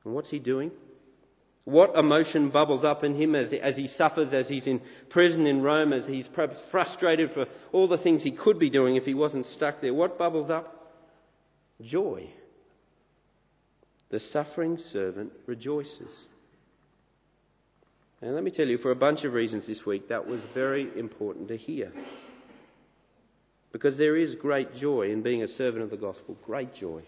and 0.07 0.15
what's 0.15 0.29
he 0.29 0.39
doing? 0.39 0.71
What 1.65 1.97
emotion 1.97 2.49
bubbles 2.49 2.85
up 2.85 3.03
in 3.03 3.13
him 3.13 3.35
as, 3.35 3.51
as 3.61 3.75
he 3.75 3.87
suffers, 3.87 4.33
as 4.33 4.47
he's 4.47 4.65
in 4.65 4.79
prison 5.09 5.45
in 5.45 5.61
Rome, 5.61 5.91
as 5.91 6.07
he's 6.07 6.27
perhaps 6.33 6.55
frustrated 6.71 7.33
for 7.33 7.45
all 7.73 7.89
the 7.89 7.97
things 7.97 8.23
he 8.23 8.31
could 8.31 8.57
be 8.57 8.69
doing 8.69 8.95
if 8.95 9.03
he 9.03 9.13
wasn't 9.13 9.45
stuck 9.47 9.81
there? 9.81 9.93
What 9.93 10.17
bubbles 10.17 10.49
up? 10.49 10.93
Joy. 11.81 12.29
The 14.09 14.21
suffering 14.21 14.77
servant 14.77 15.33
rejoices. 15.45 16.13
And 18.21 18.33
let 18.33 18.45
me 18.45 18.51
tell 18.51 18.67
you, 18.67 18.77
for 18.77 18.91
a 18.91 18.95
bunch 18.95 19.25
of 19.25 19.33
reasons 19.33 19.67
this 19.67 19.85
week, 19.85 20.07
that 20.07 20.25
was 20.25 20.39
very 20.53 20.89
important 20.97 21.49
to 21.49 21.57
hear. 21.57 21.91
Because 23.73 23.97
there 23.97 24.15
is 24.15 24.35
great 24.35 24.73
joy 24.77 25.11
in 25.11 25.21
being 25.21 25.43
a 25.43 25.49
servant 25.49 25.83
of 25.83 25.89
the 25.89 25.97
gospel, 25.97 26.37
great 26.45 26.73
joy. 26.75 27.03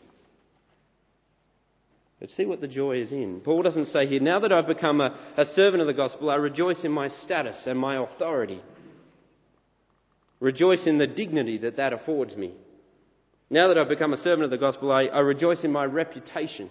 But 2.20 2.32
see 2.32 2.46
what 2.46 2.60
the 2.60 2.68
joy 2.68 3.00
is 3.00 3.12
in. 3.12 3.42
Paul 3.42 3.62
doesn't 3.62 3.88
say 3.88 4.06
here, 4.06 4.20
now 4.20 4.40
that 4.42 4.52
I've 4.52 4.68
become 4.68 5.00
a, 5.00 5.18
a 5.38 5.46
servant 5.46 5.82
of 5.82 5.88
the 5.88 5.94
gospel, 5.94 6.30
I 6.30 6.36
rejoice 6.36 6.84
in 6.84 6.92
my 6.92 7.08
status 7.08 7.64
and 7.66 7.80
my 7.80 8.04
authority. 8.04 8.62
Rejoice 10.42 10.86
in 10.86 10.98
the 10.98 11.08
dignity 11.08 11.58
that 11.60 11.78
that 11.78 11.94
affords 11.94 12.36
me. 12.36 12.54
Now 13.50 13.70
that 13.70 13.78
I've 13.78 13.90
become 13.90 14.14
a 14.14 14.18
servant 14.18 14.44
of 14.44 14.52
the 14.52 14.58
gospel, 14.58 14.92
I, 14.92 15.06
I 15.06 15.20
rejoice 15.20 15.64
in 15.64 15.72
my 15.72 15.86
reputation. 15.86 16.70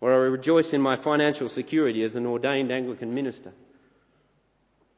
Or 0.00 0.12
I 0.12 0.16
rejoice 0.16 0.72
in 0.72 0.80
my 0.80 1.02
financial 1.02 1.48
security 1.48 2.02
as 2.02 2.16
an 2.16 2.26
ordained 2.26 2.72
Anglican 2.72 3.14
minister. 3.14 3.52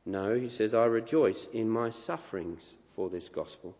No, 0.07 0.35
he 0.35 0.49
says, 0.49 0.73
I 0.75 0.85
rejoice 0.85 1.47
in 1.53 1.69
my 1.69 1.91
sufferings 1.91 2.63
for 2.97 3.11
this 3.11 3.29
gospel. 3.35 3.75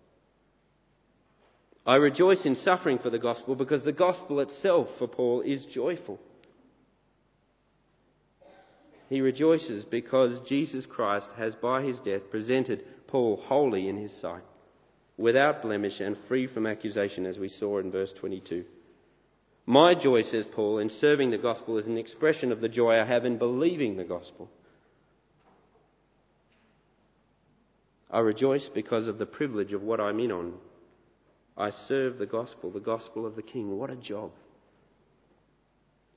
I 1.87 1.97
rejoice 1.97 2.47
in 2.47 2.57
suffering 2.57 2.99
for 2.99 3.11
the 3.11 3.19
gospel 3.19 3.55
because 3.55 3.85
the 3.85 3.93
gospel 3.93 4.41
itself 4.41 4.89
for 4.99 5.07
Paul 5.07 5.43
is 5.43 5.67
joyful. 5.67 6.19
He 9.11 9.21
rejoices 9.21 9.85
because 9.85 10.41
Jesus 10.49 10.87
Christ 10.87 11.29
has 11.37 11.55
by 11.55 11.83
his 11.83 12.01
death 12.01 12.23
presented 12.31 12.85
Paul 13.07 13.37
holy 13.45 13.89
in 13.89 13.99
his 13.99 14.19
sight, 14.21 14.43
without 15.19 15.61
blemish 15.61 16.01
and 16.01 16.17
free 16.27 16.47
from 16.47 16.67
accusation, 16.67 17.27
as 17.27 17.39
we 17.39 17.51
saw 17.51 17.79
in 17.79 17.91
verse 17.91 18.11
22. 18.19 18.65
My 19.67 19.95
joy, 19.95 20.23
says 20.23 20.47
Paul, 20.55 20.79
in 20.79 20.89
serving 20.89 21.31
the 21.31 21.39
gospel 21.39 21.79
is 21.79 21.87
an 21.87 21.99
expression 21.99 22.51
of 22.51 22.61
the 22.61 22.69
joy 22.69 23.01
I 23.01 23.07
have 23.07 23.25
in 23.25 23.39
believing 23.39 23.97
the 23.97 24.05
gospel. 24.05 24.51
I 28.11 28.21
rejoice 28.21 28.69
because 28.75 29.07
of 29.07 29.19
the 29.19 29.27
privilege 29.27 29.73
of 29.73 29.83
what 29.83 30.01
I'm 30.01 30.21
in 30.21 30.33
on. 30.33 30.55
I 31.57 31.71
serve 31.89 32.19
the 32.19 32.27
gospel, 32.27 32.71
the 32.71 32.81
gospel 32.81 33.27
of 33.27 33.37
the 33.37 33.43
King. 33.43 33.77
What 33.77 33.91
a 33.91 33.97
job. 33.97 34.33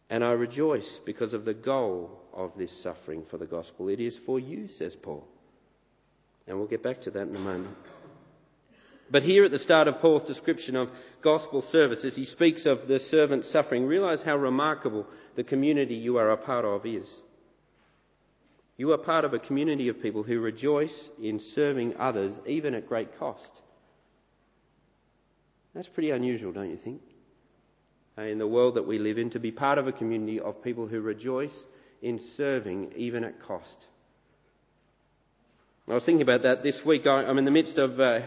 And 0.09 0.23
I 0.23 0.31
rejoice 0.31 0.99
because 1.05 1.33
of 1.33 1.45
the 1.45 1.53
goal 1.53 2.09
of 2.33 2.51
this 2.57 2.71
suffering 2.81 3.23
for 3.29 3.37
the 3.37 3.45
gospel. 3.45 3.89
It 3.89 3.99
is 3.99 4.17
for 4.25 4.39
you, 4.39 4.67
says 4.77 4.95
Paul. 5.01 5.27
And 6.47 6.57
we'll 6.57 6.67
get 6.67 6.81
back 6.81 7.01
to 7.03 7.11
that 7.11 7.27
in 7.27 7.35
a 7.35 7.39
moment. 7.39 7.75
But 9.09 9.23
here 9.23 9.45
at 9.45 9.51
the 9.51 9.59
start 9.59 9.87
of 9.87 9.99
Paul's 9.99 10.23
description 10.23 10.75
of 10.75 10.89
gospel 11.23 11.61
service, 11.71 12.03
as 12.03 12.15
he 12.15 12.25
speaks 12.25 12.65
of 12.65 12.87
the 12.87 12.99
servant 12.99 13.45
suffering, 13.45 13.85
realize 13.85 14.21
how 14.23 14.37
remarkable 14.37 15.05
the 15.35 15.43
community 15.43 15.95
you 15.95 16.17
are 16.17 16.31
a 16.31 16.37
part 16.37 16.65
of 16.65 16.85
is. 16.85 17.07
You 18.75 18.91
are 18.91 18.97
part 18.97 19.25
of 19.25 19.33
a 19.33 19.39
community 19.39 19.87
of 19.87 20.01
people 20.01 20.23
who 20.23 20.39
rejoice 20.39 21.09
in 21.21 21.39
serving 21.55 21.95
others, 21.97 22.33
even 22.45 22.75
at 22.75 22.87
great 22.87 23.17
cost. 23.17 23.49
That's 25.73 25.87
pretty 25.89 26.11
unusual, 26.11 26.51
don't 26.51 26.69
you 26.69 26.79
think? 26.83 27.01
In 28.17 28.39
the 28.39 28.47
world 28.47 28.75
that 28.75 28.87
we 28.87 28.97
live 28.97 29.19
in, 29.19 29.29
to 29.31 29.39
be 29.39 29.51
part 29.51 29.77
of 29.77 29.87
a 29.87 29.91
community 29.91 30.39
of 30.39 30.63
people 30.63 30.87
who 30.87 31.01
rejoice 31.01 31.55
in 32.01 32.19
serving, 32.35 32.93
even 32.95 33.23
at 33.23 33.41
cost. 33.41 33.85
I 35.89 35.93
was 35.93 36.03
thinking 36.03 36.23
about 36.23 36.43
that 36.43 36.63
this 36.63 36.81
week. 36.85 37.05
I'm 37.07 37.37
in 37.37 37.45
the 37.45 37.51
midst 37.51 37.77
of 37.77 37.99
uh, 37.99 38.19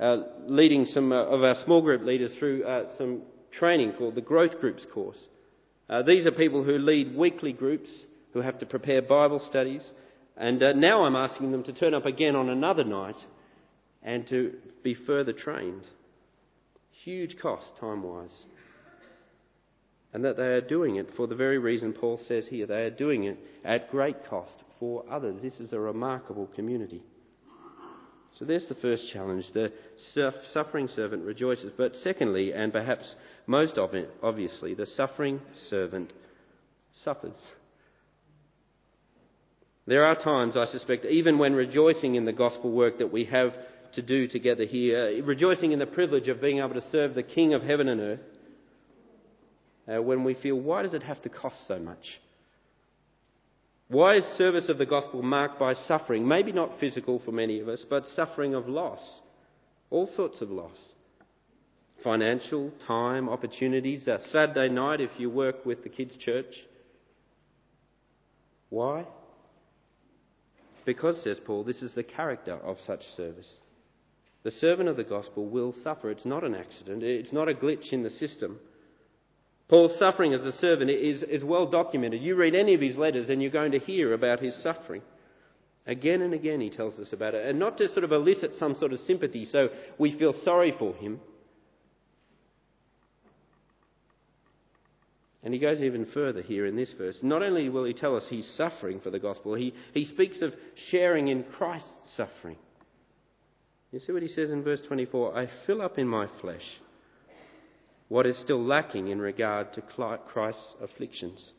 uh, 0.00 0.16
leading 0.46 0.86
some 0.86 1.12
uh, 1.12 1.22
of 1.24 1.42
our 1.44 1.54
small 1.64 1.82
group 1.82 2.02
leaders 2.02 2.34
through 2.38 2.64
uh, 2.64 2.96
some 2.96 3.22
training 3.52 3.92
called 3.92 4.14
the 4.14 4.20
Growth 4.20 4.58
Groups 4.60 4.86
course. 4.92 5.18
Uh, 5.88 6.02
these 6.02 6.24
are 6.26 6.32
people 6.32 6.64
who 6.64 6.78
lead 6.78 7.14
weekly 7.14 7.52
groups 7.52 7.90
who 8.32 8.40
have 8.40 8.58
to 8.58 8.66
prepare 8.66 9.02
Bible 9.02 9.38
studies, 9.48 9.86
and 10.36 10.62
uh, 10.62 10.72
now 10.72 11.04
I'm 11.04 11.14
asking 11.14 11.52
them 11.52 11.62
to 11.64 11.72
turn 11.72 11.94
up 11.94 12.06
again 12.06 12.34
on 12.34 12.48
another 12.48 12.84
night 12.84 13.16
and 14.02 14.26
to 14.28 14.54
be 14.82 14.94
further 14.94 15.32
trained. 15.32 15.82
Huge 17.02 17.38
cost 17.40 17.76
time 17.80 18.02
wise. 18.02 18.44
And 20.12 20.24
that 20.24 20.36
they 20.36 20.44
are 20.44 20.60
doing 20.60 20.96
it 20.96 21.08
for 21.16 21.26
the 21.26 21.34
very 21.34 21.58
reason 21.58 21.92
Paul 21.92 22.20
says 22.28 22.46
here. 22.46 22.66
They 22.66 22.82
are 22.82 22.90
doing 22.90 23.24
it 23.24 23.36
at 23.64 23.90
great 23.90 24.24
cost 24.30 24.62
for 24.78 25.04
others. 25.10 25.42
This 25.42 25.58
is 25.58 25.72
a 25.72 25.80
remarkable 25.80 26.46
community. 26.54 27.02
So 28.38 28.44
there's 28.44 28.66
the 28.66 28.76
first 28.76 29.10
challenge. 29.12 29.46
The 29.52 29.72
suffering 30.52 30.88
servant 30.88 31.24
rejoices. 31.24 31.72
But 31.76 31.96
secondly, 31.96 32.52
and 32.52 32.72
perhaps 32.72 33.14
most 33.46 33.76
obviously, 33.76 34.74
the 34.74 34.86
suffering 34.86 35.40
servant 35.68 36.12
suffers. 36.92 37.36
There 39.86 40.04
are 40.04 40.16
times, 40.16 40.56
I 40.56 40.64
suspect, 40.66 41.04
even 41.04 41.38
when 41.38 41.54
rejoicing 41.54 42.14
in 42.14 42.24
the 42.24 42.32
gospel 42.32 42.70
work 42.72 42.98
that 42.98 43.12
we 43.12 43.24
have 43.26 43.52
to 43.94 44.02
do 44.02 44.28
together 44.28 44.64
here, 44.64 45.22
rejoicing 45.24 45.72
in 45.72 45.78
the 45.78 45.86
privilege 45.86 46.28
of 46.28 46.40
being 46.40 46.58
able 46.58 46.74
to 46.74 46.90
serve 46.90 47.14
the 47.14 47.22
King 47.22 47.54
of 47.54 47.62
heaven 47.62 47.88
and 47.88 48.00
earth, 48.00 48.20
uh, 49.86 50.02
when 50.02 50.24
we 50.24 50.34
feel, 50.34 50.56
why 50.56 50.82
does 50.82 50.94
it 50.94 51.02
have 51.02 51.20
to 51.22 51.28
cost 51.28 51.56
so 51.68 51.78
much? 51.78 52.20
Why 53.88 54.16
is 54.16 54.24
service 54.38 54.68
of 54.68 54.78
the 54.78 54.86
gospel 54.86 55.22
marked 55.22 55.58
by 55.58 55.74
suffering? 55.74 56.26
Maybe 56.26 56.52
not 56.52 56.80
physical 56.80 57.20
for 57.24 57.32
many 57.32 57.60
of 57.60 57.68
us, 57.68 57.84
but 57.88 58.06
suffering 58.14 58.54
of 58.54 58.68
loss. 58.68 59.00
All 59.90 60.06
sorts 60.16 60.40
of 60.40 60.50
loss. 60.50 60.78
Financial, 62.02 62.70
time, 62.86 63.28
opportunities, 63.28 64.08
a 64.08 64.18
Saturday 64.30 64.68
night 64.68 65.00
if 65.00 65.10
you 65.18 65.30
work 65.30 65.64
with 65.66 65.82
the 65.82 65.90
kids' 65.90 66.16
church. 66.16 66.54
Why? 68.70 69.04
Because, 70.84 71.22
says 71.22 71.40
Paul, 71.44 71.64
this 71.64 71.82
is 71.82 71.94
the 71.94 72.02
character 72.02 72.54
of 72.54 72.78
such 72.86 73.02
service. 73.16 73.50
The 74.44 74.50
servant 74.50 74.90
of 74.90 74.96
the 74.96 75.04
gospel 75.04 75.46
will 75.46 75.74
suffer. 75.82 76.10
It's 76.10 76.26
not 76.26 76.44
an 76.44 76.54
accident, 76.54 77.02
it's 77.02 77.32
not 77.32 77.48
a 77.48 77.54
glitch 77.54 77.92
in 77.92 78.02
the 78.02 78.10
system. 78.10 78.60
Paul's 79.68 79.98
suffering 79.98 80.34
as 80.34 80.42
a 80.42 80.52
servant 80.52 80.90
is, 80.90 81.22
is 81.22 81.42
well 81.42 81.66
documented. 81.66 82.20
You 82.20 82.36
read 82.36 82.54
any 82.54 82.74
of 82.74 82.82
his 82.82 82.98
letters 82.98 83.30
and 83.30 83.40
you're 83.40 83.50
going 83.50 83.72
to 83.72 83.78
hear 83.78 84.12
about 84.12 84.40
his 84.40 84.54
suffering. 84.62 85.00
Again 85.86 86.20
and 86.20 86.34
again 86.34 86.60
he 86.60 86.68
tells 86.68 86.98
us 86.98 87.12
about 87.14 87.34
it. 87.34 87.46
And 87.46 87.58
not 87.58 87.78
to 87.78 87.88
sort 87.88 88.04
of 88.04 88.12
elicit 88.12 88.52
some 88.58 88.74
sort 88.74 88.92
of 88.92 89.00
sympathy 89.00 89.46
so 89.46 89.68
we 89.98 90.18
feel 90.18 90.34
sorry 90.44 90.74
for 90.78 90.94
him. 90.94 91.20
And 95.42 95.52
he 95.52 95.60
goes 95.60 95.80
even 95.80 96.06
further 96.12 96.42
here 96.42 96.66
in 96.66 96.76
this 96.76 96.92
verse. 96.96 97.18
Not 97.22 97.42
only 97.42 97.70
will 97.70 97.84
he 97.84 97.94
tell 97.94 98.16
us 98.16 98.24
he's 98.28 98.50
suffering 98.56 99.00
for 99.00 99.10
the 99.10 99.18
gospel, 99.18 99.54
he, 99.54 99.74
he 99.94 100.04
speaks 100.04 100.42
of 100.42 100.52
sharing 100.90 101.28
in 101.28 101.44
Christ's 101.44 101.88
suffering. 102.16 102.56
You 103.94 104.00
see 104.00 104.10
what 104.10 104.22
he 104.22 104.28
says 104.28 104.50
in 104.50 104.64
verse 104.64 104.80
24? 104.88 105.38
I 105.38 105.48
fill 105.68 105.80
up 105.80 105.98
in 105.98 106.08
my 106.08 106.26
flesh 106.40 106.64
what 108.08 108.26
is 108.26 108.36
still 108.40 108.60
lacking 108.60 109.06
in 109.06 109.20
regard 109.20 109.72
to 109.74 109.82
Christ's 109.82 110.74
afflictions. 110.82 111.52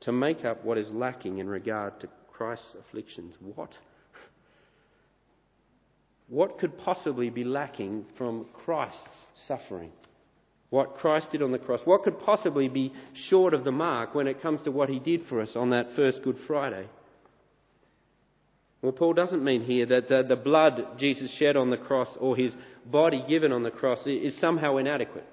To 0.00 0.12
make 0.12 0.46
up 0.46 0.64
what 0.64 0.78
is 0.78 0.88
lacking 0.90 1.36
in 1.36 1.50
regard 1.50 2.00
to 2.00 2.08
Christ's 2.32 2.74
afflictions. 2.80 3.34
What? 3.40 3.76
What 6.28 6.58
could 6.58 6.78
possibly 6.78 7.28
be 7.28 7.44
lacking 7.44 8.06
from 8.16 8.46
Christ's 8.64 9.26
suffering? 9.46 9.92
What 10.70 10.94
Christ 10.94 11.30
did 11.30 11.42
on 11.42 11.52
the 11.52 11.58
cross? 11.58 11.82
What 11.84 12.04
could 12.04 12.18
possibly 12.20 12.68
be 12.68 12.94
short 13.28 13.52
of 13.52 13.64
the 13.64 13.70
mark 13.70 14.14
when 14.14 14.26
it 14.26 14.40
comes 14.40 14.62
to 14.62 14.70
what 14.70 14.88
he 14.88 14.98
did 14.98 15.26
for 15.28 15.42
us 15.42 15.56
on 15.56 15.68
that 15.70 15.94
first 15.94 16.22
Good 16.22 16.38
Friday? 16.46 16.88
Well, 18.82 18.92
Paul 18.92 19.12
doesn't 19.14 19.44
mean 19.44 19.62
here 19.62 19.86
that 19.86 20.08
the, 20.08 20.24
the 20.28 20.36
blood 20.36 20.98
Jesus 20.98 21.32
shed 21.38 21.56
on 21.56 21.70
the 21.70 21.76
cross 21.76 22.16
or 22.20 22.36
his 22.36 22.52
body 22.84 23.24
given 23.28 23.52
on 23.52 23.62
the 23.62 23.70
cross 23.70 24.04
is 24.06 24.38
somehow 24.40 24.76
inadequate, 24.76 25.26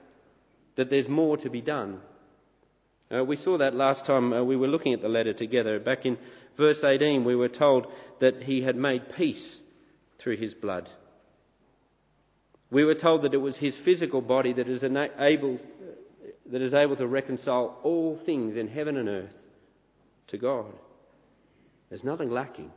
that 0.77 0.91
there's 0.91 1.07
more 1.07 1.35
to 1.37 1.49
be 1.49 1.61
done. 1.61 1.99
Uh, 3.13 3.23
we 3.23 3.35
saw 3.35 3.57
that 3.57 3.73
last 3.73 4.05
time 4.05 4.31
uh, 4.31 4.43
we 4.43 4.55
were 4.55 4.67
looking 4.67 4.93
at 4.93 5.01
the 5.01 5.09
letter 5.09 5.33
together. 5.33 5.79
Back 5.79 6.05
in 6.05 6.19
verse 6.57 6.83
18, 6.83 7.25
we 7.25 7.35
were 7.35 7.49
told 7.49 7.87
that 8.21 8.43
he 8.43 8.61
had 8.61 8.75
made 8.75 9.15
peace 9.17 9.59
through 10.21 10.37
his 10.37 10.53
blood. 10.53 10.87
We 12.69 12.85
were 12.85 12.93
told 12.93 13.23
that 13.23 13.33
it 13.33 13.37
was 13.37 13.57
his 13.57 13.75
physical 13.83 14.21
body 14.21 14.53
that 14.53 14.69
is 14.69 14.83
able, 14.83 15.57
that 16.51 16.61
is 16.61 16.75
able 16.75 16.97
to 16.97 17.07
reconcile 17.07 17.79
all 17.81 18.19
things 18.27 18.55
in 18.55 18.67
heaven 18.67 18.95
and 18.95 19.09
earth 19.09 19.33
to 20.27 20.37
God. 20.37 20.71
There's 21.89 22.03
nothing 22.03 22.29
lacking. 22.29 22.71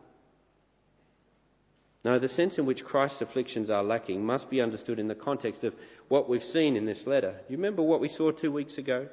No, 2.05 2.19
the 2.19 2.29
sense 2.29 2.59
in 2.59 2.67
which 2.67 2.85
Christ's 2.85 3.21
afflictions 3.21 3.71
are 3.71 3.85
lacking 3.85 4.25
must 4.25 4.51
be 4.51 4.61
understood 4.61 4.99
in 4.99 5.07
the 5.07 5.15
context 5.15 5.63
of 5.63 5.73
what 6.09 6.29
we've 6.29 6.43
seen 6.43 6.77
in 6.77 6.85
this 6.85 7.03
letter. 7.07 7.37
You 7.49 7.57
remember 7.57 7.83
what 7.83 8.01
we 8.01 8.09
saw 8.09 8.33
two 8.33 8.51
weeks 8.51 8.77
ago? 8.77 9.09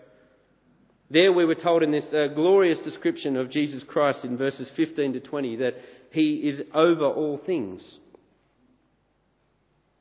There 1.11 1.31
we 1.31 1.45
were 1.45 1.55
told 1.55 1.83
in 1.83 1.91
this 1.91 2.11
uh, 2.13 2.27
glorious 2.33 2.79
description 2.79 3.35
of 3.35 3.51
Jesus 3.51 3.83
Christ 3.83 4.25
in 4.25 4.37
verses 4.37 4.69
15 4.75 5.13
to 5.13 5.19
20 5.19 5.55
that 5.57 5.75
he 6.11 6.35
is 6.35 6.61
over 6.73 7.05
all 7.05 7.39
things. 7.43 7.97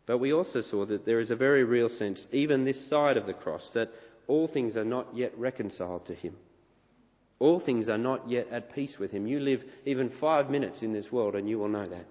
But 0.06 0.18
we 0.18 0.32
also 0.32 0.62
saw 0.62 0.86
that 0.86 1.04
there 1.04 1.20
is 1.20 1.30
a 1.30 1.36
very 1.36 1.64
real 1.64 1.90
sense, 1.90 2.24
even 2.32 2.64
this 2.64 2.88
side 2.88 3.18
of 3.18 3.26
the 3.26 3.34
cross, 3.34 3.68
that 3.74 3.90
all 4.26 4.48
things 4.48 4.76
are 4.76 4.84
not 4.84 5.14
yet 5.14 5.36
reconciled 5.38 6.06
to 6.06 6.14
him. 6.14 6.34
All 7.38 7.60
things 7.60 7.88
are 7.88 7.98
not 7.98 8.28
yet 8.28 8.48
at 8.50 8.74
peace 8.74 8.96
with 8.98 9.10
him. 9.10 9.26
You 9.26 9.40
live 9.40 9.60
even 9.84 10.12
five 10.20 10.50
minutes 10.50 10.82
in 10.82 10.92
this 10.94 11.12
world 11.12 11.34
and 11.34 11.48
you 11.48 11.58
will 11.58 11.68
know 11.68 11.86
that. 11.86 12.06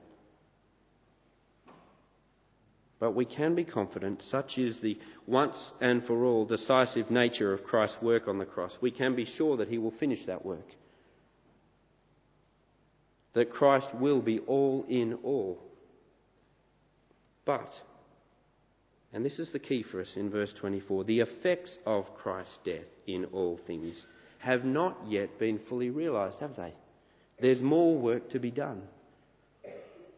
But 3.00 3.12
we 3.13 3.25
can 3.25 3.54
be 3.54 3.63
confident, 3.63 4.24
such 4.30 4.58
is 4.58 4.80
the 4.82 4.98
once 5.27 5.56
and 5.80 6.04
for 6.06 6.24
all 6.25 6.46
decisive 6.46 7.12
nature 7.12 7.54
of 7.54 7.63
Christ's 7.63 8.01
work 8.01 8.27
on 8.27 8.39
the 8.39 8.46
cross. 8.46 8.75
We 8.82 8.92
can 8.92 9.16
be 9.16 9.25
sure 9.25 9.58
that 9.58 9.68
he 9.68 9.77
will 9.77 9.94
finish 10.00 10.25
that 10.25 10.44
work. 10.44 10.68
That 13.34 13.51
Christ 13.51 13.88
will 14.00 14.22
be 14.22 14.39
all 14.39 14.84
in 14.89 15.13
all. 15.24 15.63
But, 17.46 17.72
and 19.13 19.24
this 19.24 19.38
is 19.38 19.51
the 19.51 19.60
key 19.60 19.84
for 19.84 20.01
us 20.01 20.12
in 20.16 20.32
verse 20.32 20.54
24, 20.60 21.04
the 21.04 21.20
effects 21.20 21.77
of 21.86 22.06
Christ's 22.16 22.58
death 22.66 22.88
in 23.06 23.25
all 23.25 23.60
things 23.68 23.96
have 24.39 24.66
not 24.66 24.98
yet 25.08 25.38
been 25.38 25.60
fully 25.70 25.92
realised, 25.92 26.39
have 26.39 26.56
they? 26.56 26.74
There's 27.39 27.62
more 27.62 27.96
work 27.96 28.32
to 28.32 28.39
be 28.39 28.50
done. 28.50 28.82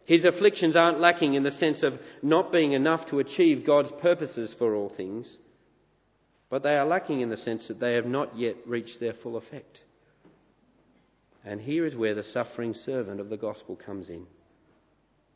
His 0.10 0.26
afflictions 0.26 0.76
aren't 0.76 1.00
lacking 1.00 1.36
in 1.36 1.44
the 1.44 1.52
sense 1.52 1.84
of 1.84 1.94
not 2.24 2.52
being 2.52 2.72
enough 2.72 3.08
to 3.12 3.20
achieve 3.20 3.64
God's 3.64 3.92
purposes 4.02 4.56
for 4.58 4.74
all 4.74 4.90
things, 4.90 5.38
but 6.50 6.64
they 6.64 6.76
are 6.76 6.88
lacking 6.88 7.22
in 7.22 7.30
the 7.30 7.38
sense 7.38 7.68
that 7.68 7.80
they 7.80 7.94
have 7.94 8.08
not 8.08 8.36
yet 8.36 8.56
reached 8.66 9.00
their 9.00 9.14
full 9.14 9.38
effect. 9.38 9.78
And 11.46 11.62
here 11.62 11.86
is 11.86 11.96
where 11.96 12.16
the 12.16 12.24
suffering 12.24 12.74
servant 12.74 13.20
of 13.20 13.30
the 13.30 13.38
gospel 13.38 13.76
comes 13.76 14.10
in. 14.10 14.26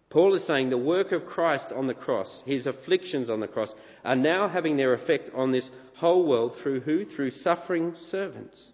Paul 0.09 0.33
is 0.33 0.47
saying 0.47 0.71
the 0.71 0.77
work 0.79 1.11
of 1.11 1.27
Christ 1.27 1.71
on 1.71 1.85
the 1.85 1.93
cross, 1.93 2.41
his 2.47 2.65
afflictions 2.65 3.29
on 3.29 3.41
the 3.41 3.47
cross, 3.47 3.71
are 4.03 4.15
now 4.15 4.49
having 4.49 4.75
their 4.75 4.95
effect 4.95 5.29
on 5.35 5.51
this 5.51 5.69
whole 5.97 6.27
world 6.27 6.55
through 6.63 6.79
who? 6.79 7.05
Through 7.05 7.29
suffering 7.29 7.93
servants. 8.09 8.71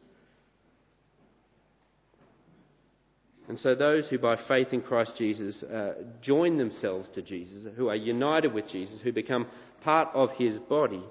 And 3.49 3.59
so, 3.59 3.73
those 3.73 4.07
who 4.07 4.19
by 4.19 4.35
faith 4.47 4.67
in 4.73 4.81
Christ 4.81 5.13
Jesus 5.17 5.63
uh, 5.63 5.93
join 6.21 6.59
themselves 6.59 7.09
to 7.15 7.23
Jesus, 7.23 7.65
who 7.75 7.89
are 7.89 7.95
united 7.95 8.53
with 8.53 8.67
Jesus, 8.69 9.01
who 9.01 9.11
become 9.11 9.47
part 9.83 10.09
of 10.13 10.29
his 10.37 10.59
body, 10.59 11.03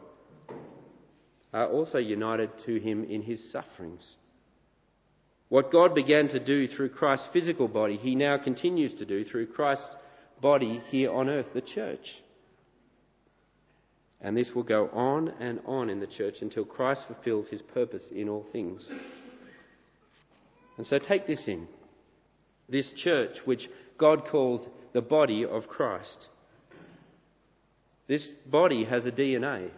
are 1.53 1.69
also 1.69 1.99
united 1.99 2.51
to 2.65 2.79
him 2.79 3.03
in 3.03 3.23
his 3.23 3.51
sufferings. 3.51 4.09
What 5.49 5.73
God 5.73 5.97
began 5.97 6.29
to 6.29 6.39
do 6.39 6.69
through 6.69 6.91
Christ's 6.91 7.27
physical 7.33 7.67
body, 7.67 7.97
he 7.97 8.15
now 8.15 8.39
continues 8.39 8.95
to 9.01 9.05
do 9.05 9.25
through 9.25 9.49
Christ's 9.49 9.89
body 10.41 10.81
here 10.91 11.11
on 11.11 11.29
earth, 11.29 11.47
the 11.55 11.61
church. 11.61 12.07
And 14.21 14.37
this 14.37 14.51
will 14.55 14.63
go 14.63 14.89
on 14.93 15.31
and 15.41 15.59
on 15.67 15.91
in 15.91 15.99
the 15.99 16.07
church 16.07 16.37
until 16.41 16.65
Christ 16.65 17.01
fulfills 17.09 17.49
his 17.49 17.63
purpose 17.63 18.05
in 18.15 18.29
all 18.29 18.47
things. 18.53 18.87
And 20.77 20.87
so 20.87 21.01
take 21.01 21.27
this 21.27 21.43
in 21.49 21.67
this 22.69 22.91
church, 22.97 23.37
which 23.45 23.69
God 23.99 24.25
calls 24.31 24.67
the 24.93 25.01
body 25.01 25.45
of 25.45 25.69
Christ. 25.69 26.29
This 28.07 28.27
body 28.47 28.85
has 28.85 29.05
a 29.07 29.13
DNA. 29.13 29.71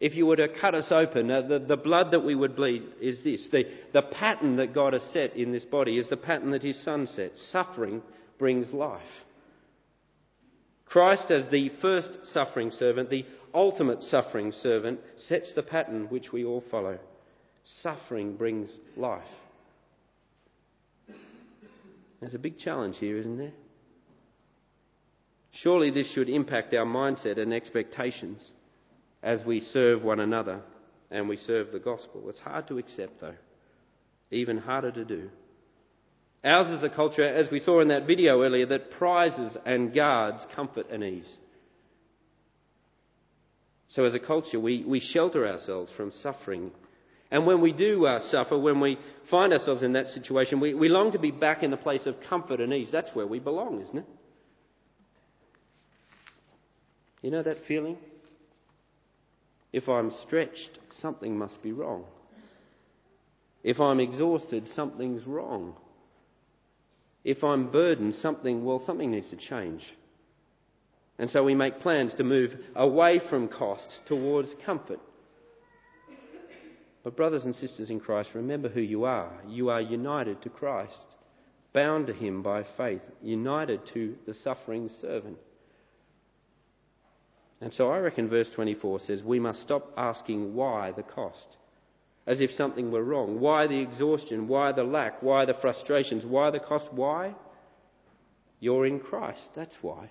If 0.00 0.14
you 0.14 0.26
were 0.26 0.36
to 0.36 0.48
cut 0.60 0.74
us 0.74 0.90
open, 0.90 1.30
uh, 1.30 1.42
the, 1.42 1.58
the 1.60 1.76
blood 1.76 2.10
that 2.10 2.24
we 2.24 2.34
would 2.34 2.56
bleed 2.56 2.82
is 3.00 3.22
this. 3.22 3.48
The, 3.52 3.64
the 3.92 4.02
pattern 4.02 4.56
that 4.56 4.74
God 4.74 4.92
has 4.92 5.02
set 5.12 5.36
in 5.36 5.52
this 5.52 5.64
body 5.64 5.98
is 5.98 6.08
the 6.08 6.16
pattern 6.16 6.50
that 6.50 6.62
His 6.62 6.82
Son 6.84 7.06
set. 7.14 7.32
Suffering 7.50 8.02
brings 8.38 8.72
life. 8.72 9.02
Christ, 10.84 11.30
as 11.30 11.48
the 11.50 11.70
first 11.80 12.10
suffering 12.32 12.70
servant, 12.70 13.10
the 13.10 13.24
ultimate 13.52 14.02
suffering 14.04 14.52
servant, 14.52 15.00
sets 15.28 15.54
the 15.54 15.62
pattern 15.62 16.06
which 16.08 16.32
we 16.32 16.44
all 16.44 16.64
follow. 16.70 16.98
Suffering 17.82 18.36
brings 18.36 18.70
life. 18.96 19.22
There's 22.24 22.32
a 22.32 22.38
big 22.38 22.56
challenge 22.56 22.96
here, 22.96 23.18
isn't 23.18 23.36
there? 23.36 23.52
Surely 25.52 25.90
this 25.90 26.10
should 26.14 26.30
impact 26.30 26.72
our 26.72 26.86
mindset 26.86 27.38
and 27.38 27.52
expectations 27.52 28.42
as 29.22 29.44
we 29.44 29.60
serve 29.60 30.02
one 30.02 30.20
another 30.20 30.62
and 31.10 31.28
we 31.28 31.36
serve 31.36 31.70
the 31.70 31.78
gospel. 31.78 32.24
It's 32.30 32.40
hard 32.40 32.66
to 32.68 32.78
accept, 32.78 33.20
though, 33.20 33.34
even 34.30 34.56
harder 34.56 34.90
to 34.92 35.04
do. 35.04 35.28
Ours 36.42 36.78
is 36.78 36.82
a 36.82 36.88
culture, 36.88 37.22
as 37.22 37.50
we 37.50 37.60
saw 37.60 37.82
in 37.82 37.88
that 37.88 38.06
video 38.06 38.40
earlier, 38.40 38.64
that 38.68 38.92
prizes 38.92 39.58
and 39.66 39.92
guards 39.92 40.46
comfort 40.56 40.86
and 40.90 41.04
ease. 41.04 41.30
So, 43.88 44.04
as 44.04 44.14
a 44.14 44.18
culture, 44.18 44.58
we, 44.58 44.82
we 44.82 45.00
shelter 45.00 45.46
ourselves 45.46 45.92
from 45.94 46.10
suffering 46.22 46.70
and 47.34 47.46
when 47.46 47.60
we 47.60 47.72
do 47.72 48.06
uh, 48.06 48.20
suffer, 48.30 48.56
when 48.56 48.78
we 48.78 48.96
find 49.28 49.52
ourselves 49.52 49.82
in 49.82 49.94
that 49.94 50.06
situation, 50.10 50.60
we, 50.60 50.72
we 50.72 50.88
long 50.88 51.10
to 51.10 51.18
be 51.18 51.32
back 51.32 51.64
in 51.64 51.72
the 51.72 51.76
place 51.76 52.06
of 52.06 52.14
comfort 52.28 52.60
and 52.60 52.72
ease. 52.72 52.90
That's 52.92 53.10
where 53.12 53.26
we 53.26 53.40
belong, 53.40 53.80
isn't 53.80 53.98
it? 53.98 54.04
You 57.22 57.32
know 57.32 57.42
that 57.42 57.56
feeling? 57.66 57.96
If 59.72 59.88
I'm 59.88 60.12
stretched, 60.24 60.78
something 61.00 61.36
must 61.36 61.60
be 61.60 61.72
wrong. 61.72 62.04
If 63.64 63.80
I'm 63.80 63.98
exhausted, 63.98 64.68
something's 64.76 65.26
wrong. 65.26 65.74
If 67.24 67.42
I'm 67.42 67.72
burdened, 67.72 68.14
something, 68.14 68.64
well, 68.64 68.80
something 68.86 69.10
needs 69.10 69.30
to 69.30 69.36
change. 69.36 69.82
And 71.18 71.28
so 71.30 71.42
we 71.42 71.56
make 71.56 71.80
plans 71.80 72.14
to 72.14 72.22
move 72.22 72.54
away 72.76 73.20
from 73.28 73.48
cost 73.48 73.88
towards 74.06 74.54
comfort 74.64 75.00
but, 77.04 77.16
brothers 77.16 77.44
and 77.44 77.54
sisters 77.54 77.90
in 77.90 78.00
Christ, 78.00 78.30
remember 78.34 78.70
who 78.70 78.80
you 78.80 79.04
are. 79.04 79.30
You 79.46 79.68
are 79.68 79.80
united 79.80 80.40
to 80.42 80.48
Christ, 80.48 81.04
bound 81.74 82.06
to 82.06 82.14
Him 82.14 82.42
by 82.42 82.64
faith, 82.78 83.02
united 83.22 83.80
to 83.92 84.16
the 84.26 84.32
suffering 84.32 84.88
servant. 85.02 85.36
And 87.60 87.74
so 87.74 87.90
I 87.90 87.98
reckon 87.98 88.30
verse 88.30 88.48
24 88.54 89.00
says 89.00 89.22
we 89.22 89.38
must 89.38 89.60
stop 89.60 89.92
asking 89.98 90.54
why 90.54 90.92
the 90.92 91.02
cost, 91.02 91.58
as 92.26 92.40
if 92.40 92.50
something 92.52 92.90
were 92.90 93.04
wrong. 93.04 93.38
Why 93.38 93.66
the 93.66 93.80
exhaustion? 93.80 94.48
Why 94.48 94.72
the 94.72 94.84
lack? 94.84 95.22
Why 95.22 95.44
the 95.44 95.54
frustrations? 95.60 96.24
Why 96.24 96.50
the 96.50 96.58
cost? 96.58 96.86
Why? 96.90 97.34
You're 98.60 98.86
in 98.86 98.98
Christ. 98.98 99.50
That's 99.54 99.76
why. 99.82 100.10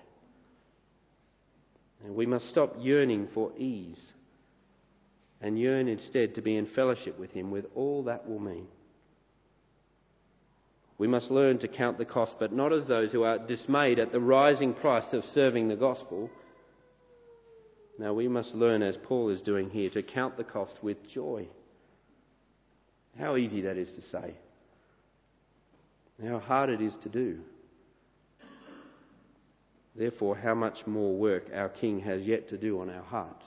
And 2.04 2.14
we 2.14 2.26
must 2.26 2.48
stop 2.50 2.76
yearning 2.78 3.28
for 3.34 3.52
ease 3.58 4.12
and 5.44 5.58
yearn 5.58 5.88
instead 5.88 6.34
to 6.34 6.40
be 6.40 6.56
in 6.56 6.64
fellowship 6.64 7.18
with 7.18 7.30
Him 7.32 7.50
with 7.50 7.66
all 7.74 8.04
that 8.04 8.26
will 8.26 8.38
mean. 8.38 8.66
We 10.96 11.06
must 11.06 11.30
learn 11.30 11.58
to 11.58 11.68
count 11.68 11.98
the 11.98 12.06
cost, 12.06 12.36
but 12.40 12.50
not 12.50 12.72
as 12.72 12.86
those 12.86 13.12
who 13.12 13.24
are 13.24 13.38
dismayed 13.38 13.98
at 13.98 14.10
the 14.10 14.20
rising 14.20 14.72
price 14.72 15.12
of 15.12 15.22
serving 15.34 15.68
the 15.68 15.76
gospel. 15.76 16.30
Now 17.98 18.14
we 18.14 18.26
must 18.26 18.54
learn, 18.54 18.82
as 18.82 18.96
Paul 19.04 19.28
is 19.28 19.42
doing 19.42 19.68
here, 19.68 19.90
to 19.90 20.02
count 20.02 20.38
the 20.38 20.44
cost 20.44 20.76
with 20.80 20.96
joy. 21.10 21.46
How 23.18 23.36
easy 23.36 23.60
that 23.62 23.76
is 23.76 23.92
to 23.96 24.00
say. 24.00 24.34
How 26.26 26.38
hard 26.38 26.70
it 26.70 26.80
is 26.80 26.96
to 27.02 27.10
do. 27.10 27.40
Therefore, 29.94 30.36
how 30.36 30.54
much 30.54 30.86
more 30.86 31.14
work 31.14 31.50
our 31.54 31.68
King 31.68 32.00
has 32.00 32.22
yet 32.22 32.48
to 32.48 32.56
do 32.56 32.80
on 32.80 32.88
our 32.88 33.02
hearts. 33.02 33.44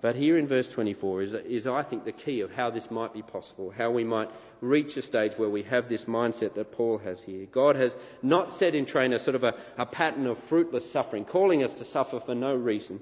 But 0.00 0.14
here 0.14 0.38
in 0.38 0.46
verse 0.46 0.68
24 0.74 1.22
is, 1.22 1.32
is, 1.48 1.66
I 1.66 1.82
think, 1.82 2.04
the 2.04 2.12
key 2.12 2.40
of 2.40 2.52
how 2.52 2.70
this 2.70 2.86
might 2.88 3.12
be 3.12 3.22
possible, 3.22 3.72
how 3.76 3.90
we 3.90 4.04
might 4.04 4.28
reach 4.60 4.96
a 4.96 5.02
stage 5.02 5.32
where 5.36 5.50
we 5.50 5.64
have 5.64 5.88
this 5.88 6.04
mindset 6.04 6.54
that 6.54 6.70
Paul 6.72 6.98
has 6.98 7.20
here. 7.26 7.46
God 7.52 7.74
has 7.74 7.90
not 8.22 8.58
set 8.58 8.76
in 8.76 8.86
train 8.86 9.12
a 9.12 9.18
sort 9.18 9.34
of 9.34 9.42
a, 9.42 9.54
a 9.76 9.86
pattern 9.86 10.26
of 10.26 10.36
fruitless 10.48 10.92
suffering, 10.92 11.24
calling 11.24 11.64
us 11.64 11.76
to 11.78 11.84
suffer 11.86 12.20
for 12.24 12.36
no 12.36 12.54
reason. 12.54 13.00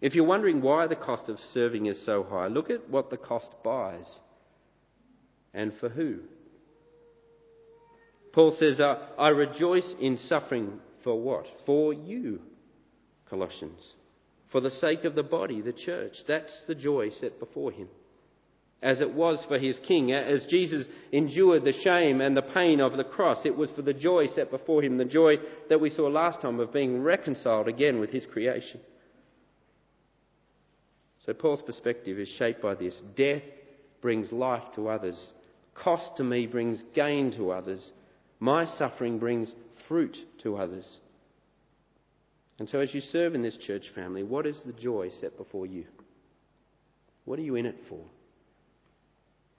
If 0.00 0.14
you're 0.14 0.24
wondering 0.24 0.62
why 0.62 0.86
the 0.86 0.94
cost 0.94 1.28
of 1.28 1.38
serving 1.52 1.86
is 1.86 2.04
so 2.06 2.22
high, 2.22 2.46
look 2.46 2.70
at 2.70 2.88
what 2.88 3.10
the 3.10 3.16
cost 3.16 3.48
buys. 3.64 4.06
And 5.52 5.72
for 5.80 5.88
who? 5.88 6.20
Paul 8.32 8.54
says, 8.60 8.80
I 8.80 9.28
rejoice 9.30 9.92
in 10.00 10.18
suffering 10.18 10.78
for 11.02 11.20
what? 11.20 11.46
For 11.66 11.92
you, 11.92 12.42
Colossians 13.28 13.94
for 14.50 14.60
the 14.60 14.70
sake 14.70 15.04
of 15.04 15.14
the 15.14 15.22
body, 15.22 15.60
the 15.60 15.72
church. 15.72 16.14
That's 16.26 16.52
the 16.66 16.74
joy 16.74 17.10
set 17.10 17.38
before 17.38 17.72
him. 17.72 17.88
As 18.80 19.00
it 19.00 19.12
was 19.12 19.44
for 19.48 19.58
his 19.58 19.78
king, 19.88 20.12
as 20.12 20.46
Jesus 20.48 20.86
endured 21.10 21.64
the 21.64 21.72
shame 21.72 22.20
and 22.20 22.36
the 22.36 22.42
pain 22.42 22.80
of 22.80 22.96
the 22.96 23.04
cross, 23.04 23.44
it 23.44 23.56
was 23.56 23.70
for 23.70 23.82
the 23.82 23.92
joy 23.92 24.26
set 24.28 24.52
before 24.52 24.84
him, 24.84 24.98
the 24.98 25.04
joy 25.04 25.34
that 25.68 25.80
we 25.80 25.90
saw 25.90 26.06
last 26.06 26.40
time 26.40 26.60
of 26.60 26.72
being 26.72 27.02
reconciled 27.02 27.66
again 27.66 27.98
with 27.98 28.10
his 28.10 28.24
creation. 28.26 28.80
So 31.26 31.34
Paul's 31.34 31.62
perspective 31.62 32.18
is 32.18 32.28
shaped 32.38 32.62
by 32.62 32.74
this. 32.74 32.98
Death 33.16 33.42
brings 34.00 34.30
life 34.30 34.62
to 34.76 34.88
others. 34.88 35.32
Cost 35.74 36.16
to 36.16 36.24
me 36.24 36.46
brings 36.46 36.82
gain 36.94 37.32
to 37.36 37.50
others. 37.50 37.90
My 38.38 38.64
suffering 38.64 39.18
brings 39.18 39.52
fruit 39.88 40.16
to 40.44 40.56
others. 40.56 40.86
And 42.58 42.68
so, 42.68 42.80
as 42.80 42.92
you 42.92 43.00
serve 43.00 43.34
in 43.34 43.42
this 43.42 43.56
church 43.56 43.84
family, 43.94 44.22
what 44.22 44.46
is 44.46 44.60
the 44.66 44.72
joy 44.72 45.10
set 45.20 45.36
before 45.36 45.66
you? 45.66 45.84
What 47.24 47.38
are 47.38 47.42
you 47.42 47.54
in 47.54 47.66
it 47.66 47.76
for? 47.88 48.00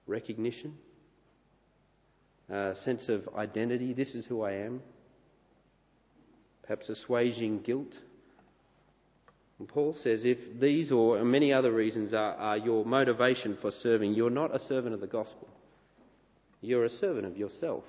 Recognition? 0.05 0.75
A 2.49 2.73
sense 2.83 3.07
of 3.09 3.29
identity? 3.38 3.93
This 3.93 4.15
is 4.15 4.25
who 4.25 4.41
I 4.41 4.53
am? 4.53 4.81
Perhaps 6.63 6.89
assuaging 6.89 7.62
guilt? 7.62 7.93
And 9.59 9.67
Paul 9.67 9.93
says 9.93 10.21
if 10.23 10.59
these 10.59 10.91
or 10.91 11.23
many 11.23 11.53
other 11.53 11.71
reasons 11.71 12.13
are, 12.13 12.35
are 12.35 12.57
your 12.57 12.85
motivation 12.85 13.57
for 13.62 13.71
serving, 13.71 14.13
you're 14.13 14.29
not 14.29 14.55
a 14.55 14.59
servant 14.59 14.93
of 14.93 15.01
the 15.01 15.07
gospel. 15.07 15.49
You're 16.62 16.85
a 16.85 16.89
servant 16.89 17.25
of 17.25 17.38
yourself. 17.38 17.83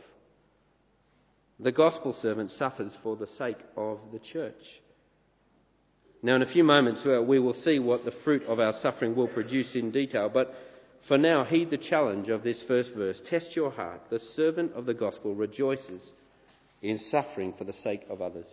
The 1.59 1.73
gospel 1.73 2.13
servant 2.21 2.53
suffers 2.53 2.93
for 3.03 3.17
the 3.17 3.29
sake 3.39 3.59
of 3.77 3.99
the 4.13 4.19
church. 4.19 4.55
Now, 6.23 6.37
in 6.37 6.43
a 6.43 6.53
few 6.53 6.65
moments, 6.65 7.03
uh, 7.07 7.23
we 7.23 7.39
will 7.39 7.55
see 7.55 7.79
what 7.79 8.05
the 8.05 8.15
fruit 8.25 8.43
of 8.45 8.61
our 8.61 8.75
suffering 8.83 9.17
will 9.17 9.29
produce 9.29 9.75
in 9.75 9.91
detail, 9.91 10.31
but 10.33 10.55
for 11.09 11.17
now, 11.17 11.45
heed 11.45 11.71
the 11.71 11.79
challenge 11.79 12.29
of 12.29 12.43
this 12.43 12.63
first 12.69 12.91
verse. 12.95 13.21
Test 13.27 13.57
your 13.57 13.71
heart. 13.71 14.03
The 14.11 14.19
servant 14.19 14.73
of 14.75 14.85
the 14.85 14.95
gospel 14.95 15.35
rejoices 15.35 16.13
in 16.83 16.99
suffering 17.11 17.55
for 17.57 17.65
the 17.65 17.73
sake 17.73 18.03
of 18.11 18.21
others. 18.21 18.47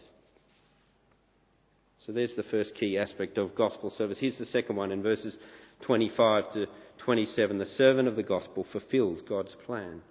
So 2.06 2.14
there's 2.14 2.36
the 2.36 2.44
first 2.44 2.74
key 2.76 2.98
aspect 2.98 3.38
of 3.38 3.54
gospel 3.54 3.90
service. 3.90 4.20
Here's 4.20 4.38
the 4.38 4.46
second 4.46 4.78
one 4.78 4.92
in 4.92 5.04
verses 5.04 5.38
25 5.82 6.54
to 6.54 6.68
27. 7.00 7.58
The 7.58 7.66
servant 7.66 8.08
of 8.08 8.16
the 8.16 8.24
gospel 8.24 8.66
fulfills 8.72 9.22
God's 9.28 9.56
plan. 9.66 10.02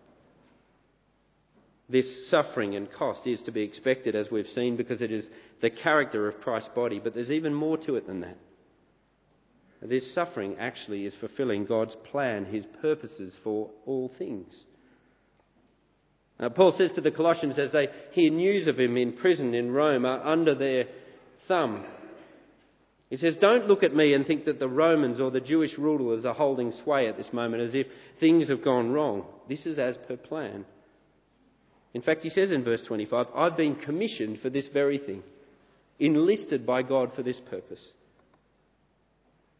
This 1.88 2.30
suffering 2.30 2.74
and 2.74 2.92
cost 2.92 3.26
is 3.26 3.40
to 3.42 3.52
be 3.52 3.62
expected, 3.62 4.16
as 4.16 4.30
we've 4.30 4.48
seen, 4.48 4.76
because 4.76 5.02
it 5.02 5.12
is 5.12 5.28
the 5.60 5.70
character 5.70 6.28
of 6.28 6.40
Christ's 6.40 6.70
body, 6.74 7.00
but 7.02 7.14
there's 7.14 7.30
even 7.30 7.54
more 7.54 7.76
to 7.78 7.94
it 7.94 8.06
than 8.06 8.20
that. 8.20 8.38
This 9.82 10.14
suffering 10.14 10.56
actually 10.58 11.06
is 11.06 11.14
fulfilling 11.20 11.64
God's 11.64 11.94
plan, 12.10 12.46
His 12.46 12.64
purposes 12.80 13.36
for 13.44 13.70
all 13.84 14.10
things. 14.18 14.52
Uh, 16.38 16.48
Paul 16.48 16.72
says 16.72 16.92
to 16.92 17.00
the 17.00 17.10
Colossians 17.10 17.58
as 17.58 17.72
they 17.72 17.88
hear 18.12 18.30
news 18.30 18.66
of 18.66 18.78
him 18.78 18.96
in 18.96 19.12
prison 19.12 19.54
in 19.54 19.70
Rome, 19.70 20.04
are 20.04 20.24
under 20.24 20.54
their 20.54 20.84
thumb. 21.48 21.84
He 23.08 23.16
says, 23.16 23.36
Don't 23.40 23.68
look 23.68 23.82
at 23.82 23.94
me 23.94 24.12
and 24.12 24.26
think 24.26 24.44
that 24.44 24.58
the 24.58 24.68
Romans 24.68 25.20
or 25.20 25.30
the 25.30 25.40
Jewish 25.40 25.78
rulers 25.78 26.24
are 26.24 26.34
holding 26.34 26.72
sway 26.72 27.08
at 27.08 27.16
this 27.16 27.32
moment 27.32 27.62
as 27.62 27.74
if 27.74 27.86
things 28.20 28.48
have 28.48 28.64
gone 28.64 28.90
wrong. 28.90 29.24
This 29.48 29.64
is 29.64 29.78
as 29.78 29.96
per 30.08 30.16
plan. 30.16 30.64
In 31.96 32.02
fact, 32.02 32.22
he 32.22 32.28
says 32.28 32.50
in 32.50 32.62
verse 32.62 32.82
25, 32.86 33.28
I've 33.34 33.56
been 33.56 33.74
commissioned 33.74 34.40
for 34.40 34.50
this 34.50 34.68
very 34.70 34.98
thing, 34.98 35.22
enlisted 35.98 36.66
by 36.66 36.82
God 36.82 37.14
for 37.16 37.22
this 37.22 37.40
purpose. 37.48 37.80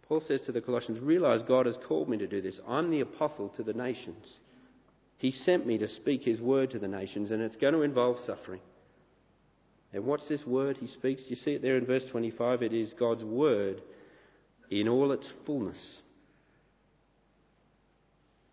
Paul 0.07 0.21
says 0.21 0.43
to 0.43 0.53
the 0.53 0.61
Colossians, 0.61 1.01
Realize 1.01 1.41
God 1.49 1.65
has 1.65 1.79
called 1.89 2.11
me 2.11 2.19
to 2.19 2.27
do 2.27 2.43
this. 2.43 2.61
I'm 2.69 2.91
the 2.91 3.01
apostle 3.01 3.49
to 3.57 3.63
the 3.63 3.73
nations. 3.73 4.31
He 5.17 5.31
sent 5.31 5.67
me 5.67 5.79
to 5.79 5.89
speak 5.89 6.25
his 6.25 6.39
word 6.39 6.73
to 6.73 6.79
the 6.79 6.87
nations, 6.87 7.31
and 7.31 7.41
it's 7.41 7.57
going 7.57 7.73
to 7.73 7.81
involve 7.81 8.19
suffering. 8.27 8.61
And 9.95 10.05
what's 10.05 10.29
this 10.29 10.45
word 10.45 10.77
he 10.77 10.89
speaks? 10.89 11.23
You 11.29 11.37
see 11.37 11.53
it 11.53 11.63
there 11.63 11.79
in 11.79 11.87
verse 11.87 12.05
25. 12.11 12.63
It 12.63 12.75
is 12.75 12.93
God's 12.99 13.25
word 13.25 13.81
in 14.71 14.89
all 14.89 15.11
its 15.13 15.33
fullness. 15.47 16.03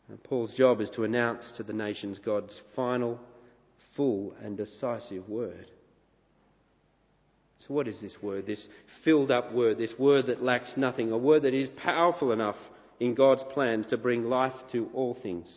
And 0.07 0.23
Paul's 0.23 0.53
job 0.53 0.79
is 0.79 0.89
to 0.91 1.03
announce 1.03 1.51
to 1.57 1.63
the 1.63 1.73
nations 1.73 2.17
God's 2.23 2.57
final, 2.77 3.19
full, 3.95 4.33
and 4.43 4.57
decisive 4.57 5.27
word. 5.29 5.67
So, 7.67 7.73
what 7.73 7.87
is 7.87 7.99
this 8.01 8.15
word? 8.21 8.45
This 8.45 8.65
filled 9.05 9.31
up 9.31 9.53
word, 9.53 9.77
this 9.77 9.93
word 9.97 10.27
that 10.27 10.43
lacks 10.43 10.73
nothing, 10.75 11.11
a 11.11 11.17
word 11.17 11.43
that 11.43 11.53
is 11.53 11.69
powerful 11.77 12.31
enough 12.31 12.57
in 12.99 13.15
God's 13.15 13.43
plans 13.53 13.87
to 13.87 13.97
bring 13.97 14.25
life 14.25 14.53
to 14.71 14.89
all 14.93 15.17
things. 15.21 15.47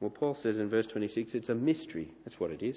Well, 0.00 0.10
Paul 0.10 0.36
says 0.42 0.56
in 0.56 0.70
verse 0.70 0.86
26 0.86 1.34
it's 1.34 1.48
a 1.50 1.54
mystery. 1.54 2.10
That's 2.24 2.40
what 2.40 2.50
it 2.50 2.62
is. 2.62 2.76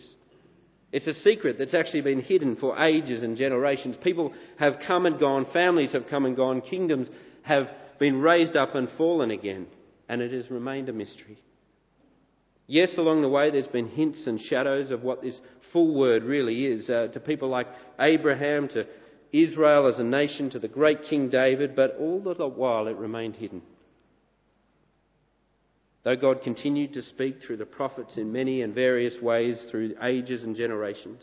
It's 0.92 1.08
a 1.08 1.14
secret 1.14 1.58
that's 1.58 1.74
actually 1.74 2.02
been 2.02 2.22
hidden 2.22 2.56
for 2.56 2.78
ages 2.78 3.24
and 3.24 3.36
generations. 3.36 3.96
People 4.04 4.34
have 4.58 4.76
come 4.86 5.06
and 5.06 5.20
gone, 5.20 5.48
families 5.52 5.94
have 5.94 6.08
come 6.08 6.26
and 6.26 6.36
gone, 6.36 6.62
kingdoms 6.62 7.08
have 7.42 7.68
been 8.00 8.22
raised 8.22 8.56
up 8.56 8.76
and 8.76 8.88
fallen 8.98 9.32
again, 9.32 9.66
and 10.08 10.22
it 10.22 10.32
has 10.32 10.52
remained 10.52 10.90
a 10.90 10.94
mystery. 10.94 11.40
Yes, 12.68 12.98
along 12.98 13.22
the 13.22 13.30
way 13.30 13.52
there's 13.52 13.68
been 13.68 13.90
hints 13.90 14.26
and 14.26 14.40
shadows 14.40 14.92
of 14.92 15.04
what 15.04 15.22
this 15.22 15.40
full 15.74 15.94
word 15.94 16.24
really 16.24 16.66
is 16.66 16.90
uh, 16.90 17.08
to 17.14 17.20
people 17.20 17.50
like 17.50 17.68
Abraham, 18.00 18.70
to 18.70 18.86
Israel 19.34 19.88
as 19.88 20.00
a 20.00 20.04
nation, 20.04 20.50
to 20.52 20.60
the 20.60 20.68
great 20.68 21.04
King 21.04 21.30
David, 21.30 21.76
but 21.76 21.98
all 22.00 22.22
the 22.22 22.48
while 22.48 22.88
it 22.88 22.96
remained 22.96 23.36
hidden. 23.36 23.62
Though 26.04 26.16
God 26.16 26.42
continued 26.44 26.94
to 26.94 27.02
speak 27.02 27.38
through 27.42 27.58
the 27.58 27.66
prophets 27.66 28.18
in 28.18 28.32
many 28.32 28.62
and 28.62 28.76
various 28.76 29.22
ways 29.22 29.58
through 29.72 29.96
ages 30.02 30.44
and 30.44 30.56
generations, 30.56 31.22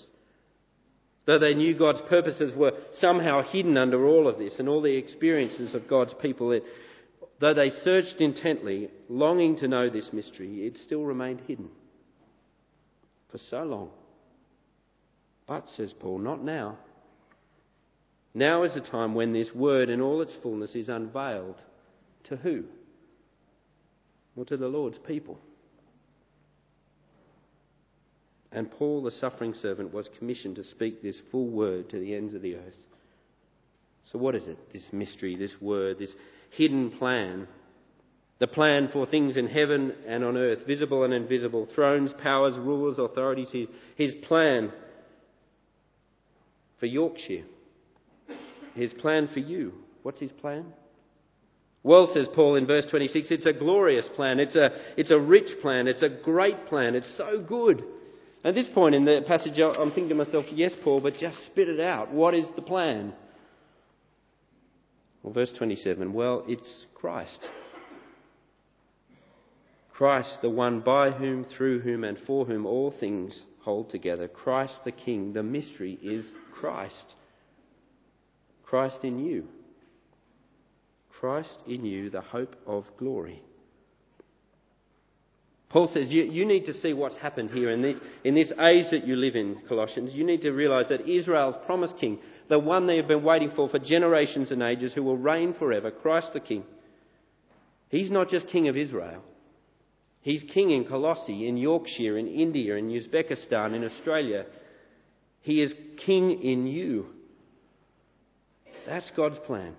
though 1.27 1.39
they 1.39 1.55
knew 1.55 1.79
God's 1.79 2.01
purposes 2.09 2.55
were 2.57 2.73
somehow 2.99 3.43
hidden 3.43 3.77
under 3.77 4.07
all 4.07 4.27
of 4.27 4.39
this 4.39 4.59
and 4.59 4.69
all 4.69 4.81
the 4.81 4.97
experiences 4.97 5.75
of 5.75 5.89
God's 5.89 6.15
people, 6.21 6.53
it, 6.53 6.65
though 7.41 7.55
they 7.55 7.71
searched 7.71 8.21
intently, 8.21 8.91
longing 9.09 9.57
to 9.57 9.69
know 9.69 9.91
this 9.91 10.11
mystery, 10.13 10.67
it 10.67 10.79
still 10.79 11.03
remained 11.03 11.43
hidden 11.47 11.69
for 13.31 13.39
so 13.39 13.63
long. 13.63 13.91
But, 15.47 15.69
says 15.71 15.93
Paul, 15.99 16.19
not 16.19 16.45
now. 16.45 16.79
Now 18.35 18.63
is 18.63 18.75
the 18.75 18.81
time 18.81 19.15
when 19.15 19.33
this 19.33 19.53
word 19.53 19.91
in 19.91 20.01
all 20.01 20.23
its 20.23 20.37
fullness 20.43 20.77
is 20.77 20.89
unveiled. 20.89 21.61
To 22.25 22.37
who? 22.37 22.65
or 24.41 24.45
to 24.47 24.57
the 24.57 24.69
Lord's 24.69 24.99
people. 25.07 25.39
And 28.53 28.71
Paul, 28.71 29.03
the 29.03 29.11
suffering 29.11 29.55
servant, 29.55 29.93
was 29.93 30.09
commissioned 30.19 30.57
to 30.57 30.65
speak 30.65 31.03
this 31.03 31.21
full 31.31 31.49
word 31.49 31.91
to 31.91 31.99
the 31.99 32.15
ends 32.15 32.35
of 32.35 32.43
the 32.43 32.57
earth. 32.57 32.75
So, 34.11 34.19
what 34.19 34.35
is 34.35 34.49
it, 34.49 34.73
this 34.73 34.89
mystery, 34.93 35.37
this 35.37 35.55
word, 35.61 35.99
this 35.99 36.15
hidden 36.51 36.91
plan? 36.91 37.49
The 38.39 38.47
plan 38.47 38.89
for 38.93 39.07
things 39.07 39.37
in 39.37 39.49
heaven 39.49 39.93
and 40.07 40.25
on 40.25 40.37
earth, 40.37 40.67
visible 40.67 41.05
and 41.05 41.13
invisible, 41.13 41.69
thrones, 41.75 42.13
powers, 42.23 42.55
rulers, 42.57 42.99
authorities. 42.99 43.69
His 43.97 44.15
plan 44.27 44.73
for 46.79 46.87
Yorkshire. 46.87 47.45
His 48.75 48.93
plan 48.95 49.29
for 49.33 49.41
you. 49.41 49.75
What's 50.03 50.21
his 50.21 50.33
plan? 50.33 50.73
Well, 51.83 52.11
says 52.13 52.29
Paul 52.35 52.57
in 52.57 52.67
verse 52.67 52.87
26, 52.91 53.31
it's 53.31 53.47
a 53.47 53.53
glorious 53.53 54.07
plan. 54.15 54.39
It's 54.39 54.57
a, 54.57 54.71
it's 54.97 55.11
a 55.11 55.19
rich 55.19 55.61
plan. 55.61 55.87
It's 55.87 56.03
a 56.03 56.09
great 56.09 56.67
plan. 56.67 56.95
It's 56.95 57.17
so 57.17 57.43
good. 57.47 57.85
At 58.43 58.55
this 58.55 58.69
point 58.75 58.95
in 58.95 59.05
the 59.05 59.23
passage, 59.27 59.59
I'm 59.59 59.91
thinking 59.91 60.11
to 60.11 60.15
myself, 60.15 60.47
yes, 60.51 60.73
Paul, 60.83 61.01
but 61.01 61.15
just 61.15 61.45
spit 61.47 61.69
it 61.69 61.81
out. 61.81 62.13
What 62.13 62.35
is 62.35 62.47
the 62.57 62.63
plan? 62.63 63.13
Well, 65.23 65.33
verse 65.33 65.53
27, 65.57 66.13
well, 66.13 66.45
it's 66.49 66.87
Christ. 66.95 67.47
Christ, 69.93 70.39
the 70.41 70.49
one 70.49 70.81
by 70.81 71.11
whom, 71.11 71.45
through 71.45 71.81
whom, 71.81 72.05
and 72.05 72.19
for 72.27 72.47
whom 72.47 72.65
all 72.65 72.91
things 72.99 73.39
hold 73.61 73.91
together. 73.91 74.29
Christ 74.29 74.81
the 74.85 74.93
King. 74.93 75.35
The 75.35 75.43
mystery 75.43 75.99
is 76.03 76.27
Christ. 76.55 77.15
Christ 78.65 78.99
in 79.03 79.19
you. 79.19 79.49
Christ 81.21 81.63
in 81.67 81.85
you, 81.85 82.09
the 82.09 82.23
hope 82.23 82.57
of 82.67 82.85
glory. 82.97 83.43
Paul 85.69 85.89
says 85.93 86.11
you, 86.11 86.25
you, 86.25 86.47
need 86.47 86.65
to 86.65 86.75
see 86.75 86.93
what's 86.95 87.17
happened 87.19 87.51
here 87.51 87.71
in 87.71 87.83
this, 87.83 87.97
in 88.25 88.35
this 88.35 88.51
age 88.61 88.87
that 88.91 89.07
you 89.07 89.17
live 89.17 89.37
in, 89.37 89.61
Colossians. 89.69 90.15
You 90.15 90.25
need 90.25 90.43
to 90.43 90.51
realize 90.51 90.89
that 90.89 91.09
Israel's 91.09 91.55
promised 91.65 91.97
king, 91.99 92.19
the 92.51 92.59
one 92.59 92.87
they 92.87 92.99
have 92.99 93.09
been 93.09 93.25
waiting 93.25 93.51
for 93.57 93.69
for 93.71 93.79
generations 93.79 94.51
and 94.51 94.63
ages, 94.63 94.93
who 94.93 95.03
will 95.03 95.17
reign 95.17 95.55
forever, 95.55 95.91
Christ 95.91 96.35
the 96.35 96.41
king, 96.41 96.65
he's 97.89 98.11
not 98.11 98.29
just 98.29 98.49
king 98.49 98.69
of 98.69 98.77
Israel. 98.77 99.23
He's 100.21 100.45
king 100.53 100.71
in 100.71 100.85
Colossae, 100.85 101.49
in 101.49 101.57
Yorkshire, 101.57 102.19
in 102.19 102.27
India, 102.27 102.77
in 102.77 102.91
Uzbekistan, 102.91 103.75
in 103.75 103.85
Australia. 103.85 104.45
He 105.41 105.63
is 105.63 105.73
king 106.05 106.43
in 106.43 106.67
you. 106.67 107.07
That's 108.87 109.11
God's 109.17 109.39
plan 109.39 109.75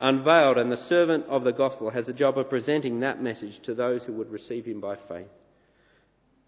unveiled, 0.00 0.58
and 0.58 0.70
the 0.70 0.76
servant 0.88 1.26
of 1.26 1.44
the 1.44 1.52
gospel 1.52 1.90
has 1.90 2.06
the 2.06 2.12
job 2.12 2.38
of 2.38 2.48
presenting 2.48 3.00
that 3.00 3.22
message 3.22 3.58
to 3.64 3.74
those 3.74 4.02
who 4.04 4.12
would 4.12 4.30
receive 4.30 4.64
him 4.64 4.80
by 4.80 4.96
faith. 5.08 5.26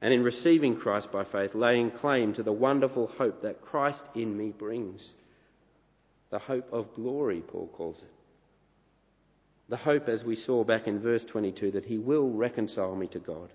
And 0.03 0.15
in 0.15 0.23
receiving 0.23 0.77
Christ 0.77 1.13
by 1.13 1.25
faith, 1.25 1.55
laying 1.55 1.91
claim 1.91 2.33
to 2.35 2.43
the 2.43 2.53
wonderful 2.53 3.09
hope 3.19 3.43
that 3.43 3.61
Christ 3.61 4.03
in 4.15 4.37
me 4.37 4.51
brings. 4.51 5.07
The 6.31 6.39
hope 6.39 6.73
of 6.73 6.95
glory, 6.95 7.43
Paul 7.47 7.69
calls 7.69 7.99
it. 7.99 8.13
The 9.69 9.77
hope, 9.77 10.09
as 10.09 10.25
we 10.25 10.37
saw 10.37 10.65
back 10.65 10.87
in 10.87 11.01
verse 11.01 11.25
22, 11.31 11.73
that 11.73 11.85
he 11.85 11.99
will 11.99 12.31
reconcile 12.31 12.97
me 12.97 13.09
to 13.09 13.19
God. 13.19 13.51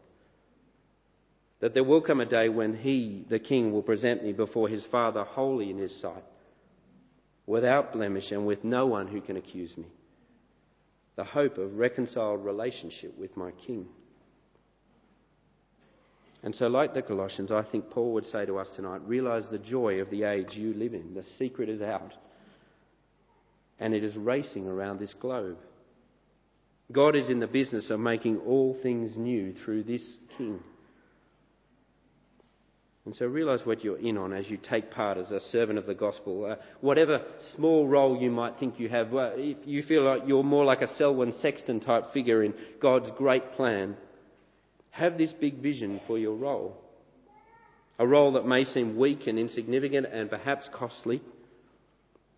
That 1.61 1.73
there 1.73 1.83
will 1.83 2.01
come 2.01 2.21
a 2.21 2.25
day 2.25 2.47
when 2.47 2.75
he, 2.75 3.25
the 3.29 3.39
king, 3.39 3.71
will 3.71 3.81
present 3.81 4.23
me 4.23 4.31
before 4.31 4.69
his 4.69 4.85
Father 4.91 5.23
holy 5.23 5.71
in 5.71 5.77
his 5.77 5.99
sight 5.99 6.23
without 7.45 7.93
blemish 7.93 8.31
and 8.31 8.45
with 8.45 8.63
no 8.63 8.85
one 8.85 9.07
who 9.07 9.21
can 9.21 9.37
accuse 9.37 9.75
me. 9.77 9.85
The 11.15 11.23
hope 11.23 11.57
of 11.57 11.77
reconciled 11.77 12.43
relationship 12.43 13.17
with 13.17 13.37
my 13.37 13.51
King. 13.51 13.87
And 16.45 16.55
so, 16.55 16.67
like 16.67 16.93
the 16.93 17.01
Colossians, 17.01 17.51
I 17.51 17.63
think 17.63 17.89
Paul 17.89 18.13
would 18.13 18.27
say 18.27 18.45
to 18.45 18.59
us 18.59 18.69
tonight 18.75 19.01
realize 19.07 19.45
the 19.49 19.57
joy 19.57 19.95
of 19.95 20.11
the 20.11 20.23
age 20.23 20.49
you 20.51 20.75
live 20.75 20.93
in. 20.93 21.15
The 21.15 21.23
secret 21.39 21.69
is 21.69 21.81
out, 21.81 22.13
and 23.79 23.95
it 23.95 24.03
is 24.03 24.15
racing 24.15 24.67
around 24.67 24.99
this 24.99 25.15
globe. 25.19 25.57
God 26.91 27.15
is 27.15 27.31
in 27.31 27.39
the 27.39 27.47
business 27.47 27.89
of 27.89 27.99
making 27.99 28.37
all 28.45 28.77
things 28.83 29.17
new 29.17 29.55
through 29.65 29.83
this 29.85 30.03
King. 30.37 30.59
And 33.05 33.15
so 33.15 33.25
realize 33.25 33.61
what 33.63 33.83
you're 33.83 33.97
in 33.97 34.15
on 34.15 34.31
as 34.31 34.47
you 34.47 34.57
take 34.57 34.91
part 34.91 35.17
as 35.17 35.31
a 35.31 35.39
servant 35.39 35.79
of 35.79 35.87
the 35.87 35.95
gospel. 35.95 36.45
Uh, 36.45 36.55
whatever 36.79 37.23
small 37.55 37.87
role 37.87 38.21
you 38.21 38.29
might 38.29 38.59
think 38.59 38.79
you 38.79 38.87
have, 38.89 39.07
if 39.11 39.57
you 39.65 39.81
feel 39.81 40.03
like 40.03 40.21
you're 40.27 40.43
more 40.43 40.65
like 40.65 40.81
a 40.81 40.95
Selwyn 40.95 41.31
Sexton 41.41 41.79
type 41.79 42.13
figure 42.13 42.43
in 42.43 42.53
God's 42.79 43.09
great 43.17 43.53
plan, 43.53 43.97
have 44.95 45.17
this 45.17 45.33
big 45.33 45.61
vision 45.61 45.99
for 46.07 46.17
your 46.17 46.35
role. 46.35 46.77
a 47.97 48.05
role 48.05 48.33
that 48.33 48.45
may 48.45 48.65
seem 48.65 48.97
weak 48.97 49.25
and 49.25 49.39
insignificant 49.39 50.05
and 50.05 50.29
perhaps 50.29 50.67
costly. 50.73 51.21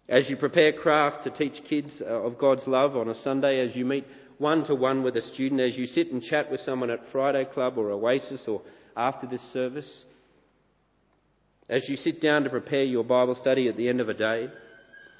As 0.07 0.29
you 0.29 0.37
prepare 0.37 0.71
craft 0.71 1.23
to 1.23 1.31
teach 1.31 1.63
kids 1.67 1.91
uh, 1.99 2.05
of 2.05 2.37
God's 2.37 2.67
love 2.67 2.95
on 2.95 3.09
a 3.09 3.15
Sunday, 3.23 3.59
as 3.59 3.75
you 3.75 3.83
meet 3.83 4.05
one 4.37 4.63
to 4.65 4.75
one 4.75 5.01
with 5.03 5.17
a 5.17 5.21
student, 5.21 5.59
as 5.61 5.75
you 5.75 5.87
sit 5.87 6.11
and 6.11 6.21
chat 6.21 6.51
with 6.51 6.59
someone 6.61 6.91
at 6.91 6.99
Friday 7.11 7.45
Club 7.45 7.77
or 7.77 7.89
Oasis 7.91 8.43
or 8.47 8.61
after 8.95 9.25
this 9.25 9.41
service, 9.51 9.91
as 11.69 11.89
you 11.89 11.95
sit 11.95 12.21
down 12.21 12.43
to 12.43 12.49
prepare 12.49 12.83
your 12.83 13.03
Bible 13.03 13.35
study 13.35 13.67
at 13.67 13.77
the 13.77 13.89
end 13.89 13.99
of 13.99 14.09
a 14.09 14.13
day, 14.13 14.47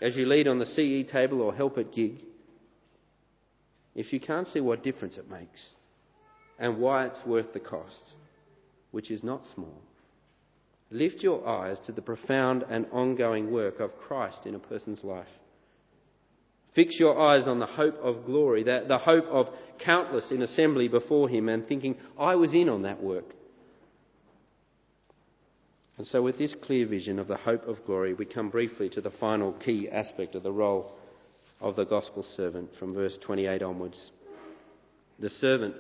as 0.02 0.16
you 0.16 0.28
lead 0.28 0.48
on 0.48 0.60
the 0.60 0.66
CE 0.66 1.12
table 1.12 1.42
or 1.42 1.54
help 1.54 1.78
at 1.80 1.92
gig, 1.92 2.20
if 3.96 4.14
you 4.14 4.20
can't 4.20 4.48
see 4.48 4.60
what 4.60 4.84
difference 4.84 5.18
it 5.18 5.30
makes 5.30 5.60
and 6.60 6.78
why 6.78 7.06
it's 7.06 7.26
worth 7.26 7.54
the 7.54 7.60
cost, 7.60 8.02
which 8.92 9.12
is 9.12 9.24
not 9.24 9.42
small, 9.54 9.82
lift 10.90 11.22
your 11.22 11.48
eyes 11.48 11.78
to 11.86 11.92
the 11.92 12.02
profound 12.02 12.64
and 12.70 12.86
ongoing 12.92 13.52
work 13.52 13.80
of 13.80 13.98
Christ 13.98 14.46
in 14.46 14.56
a 14.56 14.60
person's 14.60 15.04
life. 15.04 15.28
Fix 16.74 17.00
your 17.00 17.20
eyes 17.20 17.48
on 17.48 17.60
the 17.60 17.66
hope 17.66 17.98
of 18.04 18.26
glory, 18.26 18.64
the, 18.64 19.00
hope 19.00 19.26
of 19.32 19.48
countless 19.84 20.30
in 20.30 20.44
assembly 20.44 20.88
before 20.88 21.28
Him, 21.28 21.50
and 21.50 21.68
thinking, 21.68 21.96
I 22.20 22.36
was 22.36 22.54
in 22.54 22.70
on 22.70 22.84
that 22.84 23.02
work. 23.02 23.34
And 25.98 26.06
so, 26.06 26.22
with 26.22 26.38
this 26.38 26.54
clear 26.64 26.88
vision 26.88 27.18
of 27.18 27.28
the 27.28 27.38
hope 27.38 27.68
of 27.68 27.84
glory, 27.88 28.14
we 28.14 28.26
come 28.26 28.50
briefly 28.50 28.90
to 28.90 29.02
the 29.02 29.10
final 29.10 29.54
key 29.54 29.90
aspect 29.92 30.36
of 30.36 30.44
the 30.44 30.52
role 30.52 30.92
of 31.60 31.76
the 31.76 31.86
gospel 31.86 32.24
servant 32.36 32.70
from 32.78 32.94
verse 32.94 33.18
28 33.24 33.64
onwards. 33.64 34.12
The 35.18 35.32
servant 35.32 35.74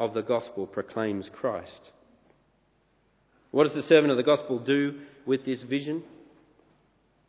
of 0.00 0.14
the 0.14 0.22
gospel 0.22 0.66
proclaims 0.66 1.30
Christ. 1.32 1.92
What 3.50 3.64
does 3.64 3.74
the 3.74 3.82
servant 3.82 4.10
of 4.10 4.16
the 4.16 4.22
gospel 4.24 4.58
do 4.58 5.00
with 5.26 5.44
this 5.44 5.62
vision? 5.62 6.02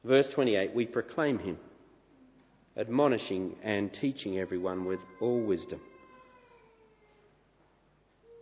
Verse 0.05 0.27
28 0.33 0.73
We 0.73 0.85
proclaim 0.85 1.37
him, 1.39 1.57
admonishing 2.77 3.57
and 3.61 3.93
teaching 3.93 4.39
everyone 4.39 4.85
with 4.85 4.99
all 5.19 5.43
wisdom. 5.43 5.81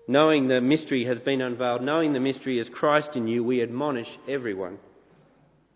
Knowing 0.08 0.48
the 0.48 0.62
mystery 0.62 1.06
has 1.06 1.20
been 1.20 1.42
unveiled, 1.42 1.82
knowing 1.82 2.14
the 2.14 2.20
mystery 2.20 2.60
is 2.60 2.70
Christ 2.70 3.16
in 3.16 3.28
you, 3.28 3.44
we 3.44 3.62
admonish 3.62 4.08
everyone. 4.28 4.78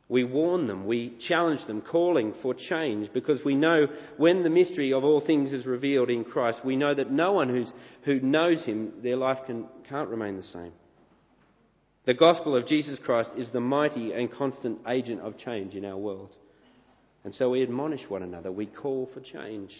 We 0.09 0.23
warn 0.25 0.67
them, 0.67 0.85
we 0.85 1.17
challenge 1.27 1.65
them, 1.65 1.81
calling 1.81 2.33
for 2.41 2.53
change, 2.53 3.11
because 3.13 3.43
we 3.45 3.55
know 3.55 3.87
when 4.17 4.43
the 4.43 4.49
mystery 4.49 4.93
of 4.93 5.03
all 5.03 5.21
things 5.21 5.53
is 5.53 5.65
revealed 5.65 6.09
in 6.09 6.25
Christ, 6.25 6.59
we 6.65 6.75
know 6.75 6.93
that 6.93 7.11
no 7.11 7.31
one 7.31 7.49
who's, 7.49 7.71
who 8.03 8.19
knows 8.19 8.63
Him, 8.63 8.93
their 9.01 9.15
life 9.15 9.39
can, 9.45 9.65
can't 9.89 10.09
remain 10.09 10.37
the 10.37 10.43
same. 10.43 10.73
The 12.05 12.13
gospel 12.13 12.55
of 12.55 12.67
Jesus 12.67 12.99
Christ 13.03 13.29
is 13.37 13.49
the 13.51 13.61
mighty 13.61 14.11
and 14.11 14.29
constant 14.29 14.79
agent 14.89 15.21
of 15.21 15.37
change 15.37 15.73
in 15.73 15.85
our 15.85 15.97
world. 15.97 16.35
And 17.23 17.33
so 17.33 17.49
we 17.49 17.63
admonish 17.63 18.09
one 18.09 18.23
another, 18.23 18.51
we 18.51 18.65
call 18.65 19.09
for 19.13 19.21
change, 19.21 19.71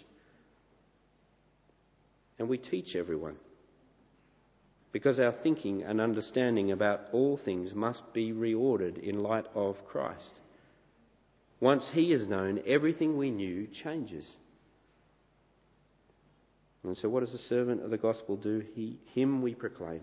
and 2.39 2.47
we 2.47 2.57
teach 2.57 2.95
everyone 2.95 3.35
because 4.93 5.19
our 5.19 5.33
thinking 5.43 5.81
and 5.81 5.99
understanding 5.99 6.71
about 6.71 7.01
all 7.11 7.37
things 7.43 7.73
must 7.73 8.01
be 8.13 8.31
reordered 8.31 8.97
in 9.01 9.21
light 9.21 9.45
of 9.55 9.75
Christ. 9.87 10.39
Once 11.59 11.83
He 11.93 12.13
is 12.13 12.27
known, 12.27 12.61
everything 12.65 13.17
we 13.17 13.31
knew 13.31 13.67
changes. 13.83 14.29
And 16.83 16.97
so, 16.97 17.09
what 17.09 17.21
does 17.21 17.31
the 17.31 17.39
servant 17.39 17.83
of 17.83 17.89
the 17.89 17.97
gospel 17.97 18.37
do? 18.37 18.63
He, 18.75 18.99
him 19.13 19.41
we 19.41 19.55
proclaim 19.55 20.01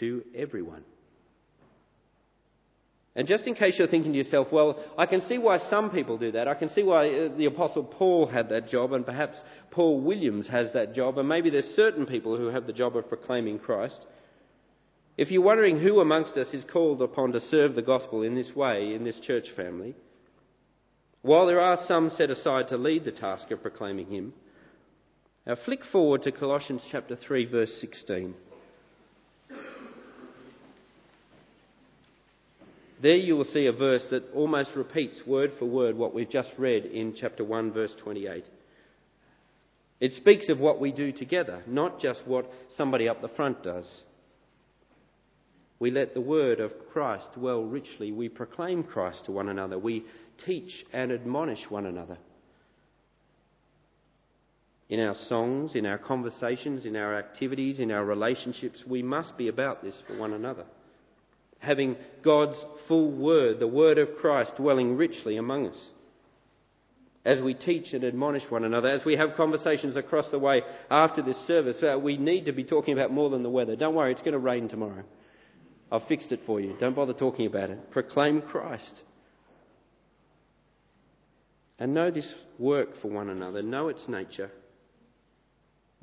to 0.00 0.22
everyone. 0.34 0.84
And 3.16 3.26
just 3.26 3.46
in 3.46 3.54
case 3.54 3.76
you're 3.78 3.88
thinking 3.88 4.12
to 4.12 4.18
yourself, 4.18 4.48
well, 4.52 4.78
I 4.98 5.06
can 5.06 5.22
see 5.22 5.38
why 5.38 5.56
some 5.70 5.88
people 5.90 6.18
do 6.18 6.32
that. 6.32 6.48
I 6.48 6.54
can 6.54 6.68
see 6.68 6.82
why 6.82 7.08
uh, 7.08 7.36
the 7.36 7.46
Apostle 7.46 7.82
Paul 7.82 8.26
had 8.26 8.50
that 8.50 8.68
job, 8.68 8.92
and 8.92 9.06
perhaps 9.06 9.38
Paul 9.70 10.02
Williams 10.02 10.46
has 10.48 10.70
that 10.74 10.94
job, 10.94 11.16
and 11.16 11.26
maybe 11.26 11.48
there's 11.48 11.74
certain 11.74 12.04
people 12.04 12.36
who 12.36 12.48
have 12.48 12.66
the 12.66 12.74
job 12.74 12.94
of 12.94 13.08
proclaiming 13.08 13.58
Christ. 13.58 13.98
If 15.16 15.30
you're 15.30 15.40
wondering 15.40 15.80
who 15.80 16.00
amongst 16.00 16.36
us 16.36 16.48
is 16.52 16.64
called 16.70 17.00
upon 17.00 17.32
to 17.32 17.40
serve 17.40 17.74
the 17.74 17.80
gospel 17.80 18.20
in 18.20 18.34
this 18.34 18.54
way 18.54 18.94
in 18.94 19.04
this 19.04 19.18
church 19.20 19.46
family, 19.56 19.94
while 21.22 21.46
there 21.46 21.60
are 21.60 21.78
some 21.88 22.10
set 22.10 22.30
aside 22.30 22.68
to 22.68 22.76
lead 22.76 23.06
the 23.06 23.12
task 23.12 23.50
of 23.50 23.62
proclaiming 23.62 24.08
Him, 24.08 24.34
now 25.46 25.56
flick 25.64 25.86
forward 25.90 26.22
to 26.24 26.32
Colossians 26.32 26.86
chapter 26.92 27.16
3, 27.16 27.46
verse 27.46 27.78
16. 27.80 28.34
There 33.02 33.16
you 33.16 33.36
will 33.36 33.44
see 33.44 33.66
a 33.66 33.72
verse 33.72 34.06
that 34.10 34.32
almost 34.34 34.70
repeats 34.74 35.20
word 35.26 35.52
for 35.58 35.66
word 35.66 35.96
what 35.96 36.14
we've 36.14 36.30
just 36.30 36.50
read 36.56 36.86
in 36.86 37.14
chapter 37.14 37.44
1, 37.44 37.72
verse 37.72 37.94
28. 38.02 38.44
It 40.00 40.12
speaks 40.12 40.48
of 40.48 40.58
what 40.58 40.80
we 40.80 40.92
do 40.92 41.12
together, 41.12 41.62
not 41.66 42.00
just 42.00 42.26
what 42.26 42.50
somebody 42.76 43.08
up 43.08 43.20
the 43.20 43.28
front 43.28 43.62
does. 43.62 43.86
We 45.78 45.90
let 45.90 46.14
the 46.14 46.22
word 46.22 46.58
of 46.58 46.72
Christ 46.92 47.26
dwell 47.34 47.62
richly. 47.62 48.12
We 48.12 48.30
proclaim 48.30 48.82
Christ 48.82 49.26
to 49.26 49.32
one 49.32 49.50
another. 49.50 49.78
We 49.78 50.04
teach 50.46 50.86
and 50.92 51.12
admonish 51.12 51.66
one 51.68 51.84
another. 51.84 52.16
In 54.88 55.00
our 55.00 55.16
songs, 55.28 55.74
in 55.74 55.84
our 55.84 55.98
conversations, 55.98 56.86
in 56.86 56.96
our 56.96 57.18
activities, 57.18 57.78
in 57.78 57.90
our 57.90 58.04
relationships, 58.04 58.84
we 58.86 59.02
must 59.02 59.36
be 59.36 59.48
about 59.48 59.82
this 59.82 59.96
for 60.06 60.16
one 60.16 60.32
another 60.32 60.64
having 61.58 61.96
God's 62.22 62.62
full 62.86 63.10
word, 63.10 63.60
the 63.60 63.66
word 63.66 63.98
of 63.98 64.16
Christ, 64.20 64.52
dwelling 64.56 64.96
richly 64.96 65.36
among 65.36 65.68
us. 65.68 65.80
As 67.24 67.42
we 67.42 67.54
teach 67.54 67.92
and 67.92 68.04
admonish 68.04 68.44
one 68.50 68.64
another, 68.64 68.88
as 68.88 69.04
we 69.04 69.16
have 69.16 69.36
conversations 69.36 69.96
across 69.96 70.30
the 70.30 70.38
way 70.38 70.62
after 70.90 71.22
this 71.22 71.38
service, 71.46 71.76
uh, 71.82 71.98
we 71.98 72.16
need 72.16 72.44
to 72.44 72.52
be 72.52 72.62
talking 72.62 72.94
about 72.94 73.10
more 73.10 73.30
than 73.30 73.42
the 73.42 73.50
weather. 73.50 73.74
Don't 73.74 73.96
worry, 73.96 74.12
it's 74.12 74.22
going 74.22 74.32
to 74.32 74.38
rain 74.38 74.68
tomorrow. 74.68 75.02
I've 75.90 76.06
fixed 76.06 76.30
it 76.32 76.40
for 76.46 76.60
you. 76.60 76.76
Don't 76.78 76.94
bother 76.94 77.12
talking 77.12 77.46
about 77.46 77.70
it. 77.70 77.90
Proclaim 77.90 78.42
Christ. 78.42 79.02
And 81.78 81.94
know 81.94 82.10
this 82.10 82.32
work 82.58 82.90
for 83.02 83.08
one 83.08 83.28
another. 83.28 83.62
Know 83.62 83.88
its 83.88 84.08
nature. 84.08 84.50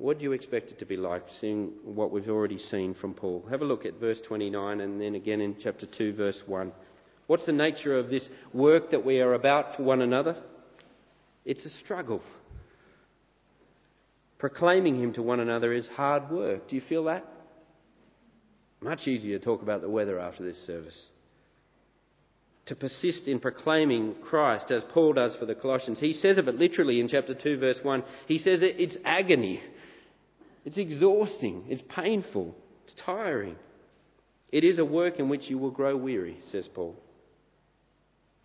What 0.04 0.18
do 0.18 0.24
you 0.24 0.32
expect 0.32 0.70
it 0.70 0.78
to 0.80 0.84
be 0.84 0.98
like, 0.98 1.22
seeing 1.40 1.70
what 1.82 2.10
we've 2.10 2.28
already 2.28 2.58
seen 2.58 2.92
from 2.92 3.14
Paul? 3.14 3.42
Have 3.48 3.62
a 3.62 3.64
look 3.64 3.86
at 3.86 3.98
verse 3.98 4.20
29 4.28 4.82
and 4.82 5.00
then 5.00 5.14
again 5.14 5.40
in 5.40 5.56
chapter 5.62 5.86
2, 5.86 6.12
verse 6.12 6.38
1. 6.44 6.72
What's 7.26 7.46
the 7.46 7.52
nature 7.52 7.98
of 7.98 8.10
this 8.10 8.28
work 8.52 8.90
that 8.90 9.02
we 9.02 9.20
are 9.20 9.32
about 9.32 9.76
for 9.76 9.84
one 9.84 10.02
another? 10.02 10.36
It's 11.46 11.64
a 11.64 11.70
struggle. 11.70 12.20
Proclaiming 14.36 15.02
Him 15.02 15.14
to 15.14 15.22
one 15.22 15.40
another 15.40 15.72
is 15.72 15.86
hard 15.86 16.30
work. 16.30 16.68
Do 16.68 16.76
you 16.76 16.82
feel 16.86 17.04
that? 17.04 17.24
Much 18.82 19.08
easier 19.08 19.38
to 19.38 19.44
talk 19.44 19.62
about 19.62 19.80
the 19.80 19.88
weather 19.88 20.20
after 20.20 20.44
this 20.44 20.66
service. 20.66 21.00
To 22.66 22.76
persist 22.76 23.26
in 23.26 23.40
proclaiming 23.40 24.16
Christ, 24.22 24.70
as 24.70 24.82
Paul 24.92 25.14
does 25.14 25.34
for 25.36 25.46
the 25.46 25.54
Colossians. 25.54 25.98
He 25.98 26.12
says 26.12 26.36
of 26.36 26.46
it 26.46 26.56
literally 26.56 27.00
in 27.00 27.08
chapter 27.08 27.34
2, 27.34 27.58
verse 27.58 27.78
1. 27.82 28.04
He 28.28 28.36
says 28.38 28.60
it's 28.62 28.98
agony. 29.02 29.62
It's 30.64 30.78
exhausting. 30.78 31.64
It's 31.68 31.82
painful. 31.88 32.54
It's 32.84 32.94
tiring. 33.04 33.56
It 34.50 34.64
is 34.64 34.78
a 34.78 34.84
work 34.84 35.18
in 35.18 35.28
which 35.28 35.50
you 35.50 35.58
will 35.58 35.70
grow 35.70 35.96
weary, 35.96 36.38
says 36.50 36.68
Paul. 36.72 36.96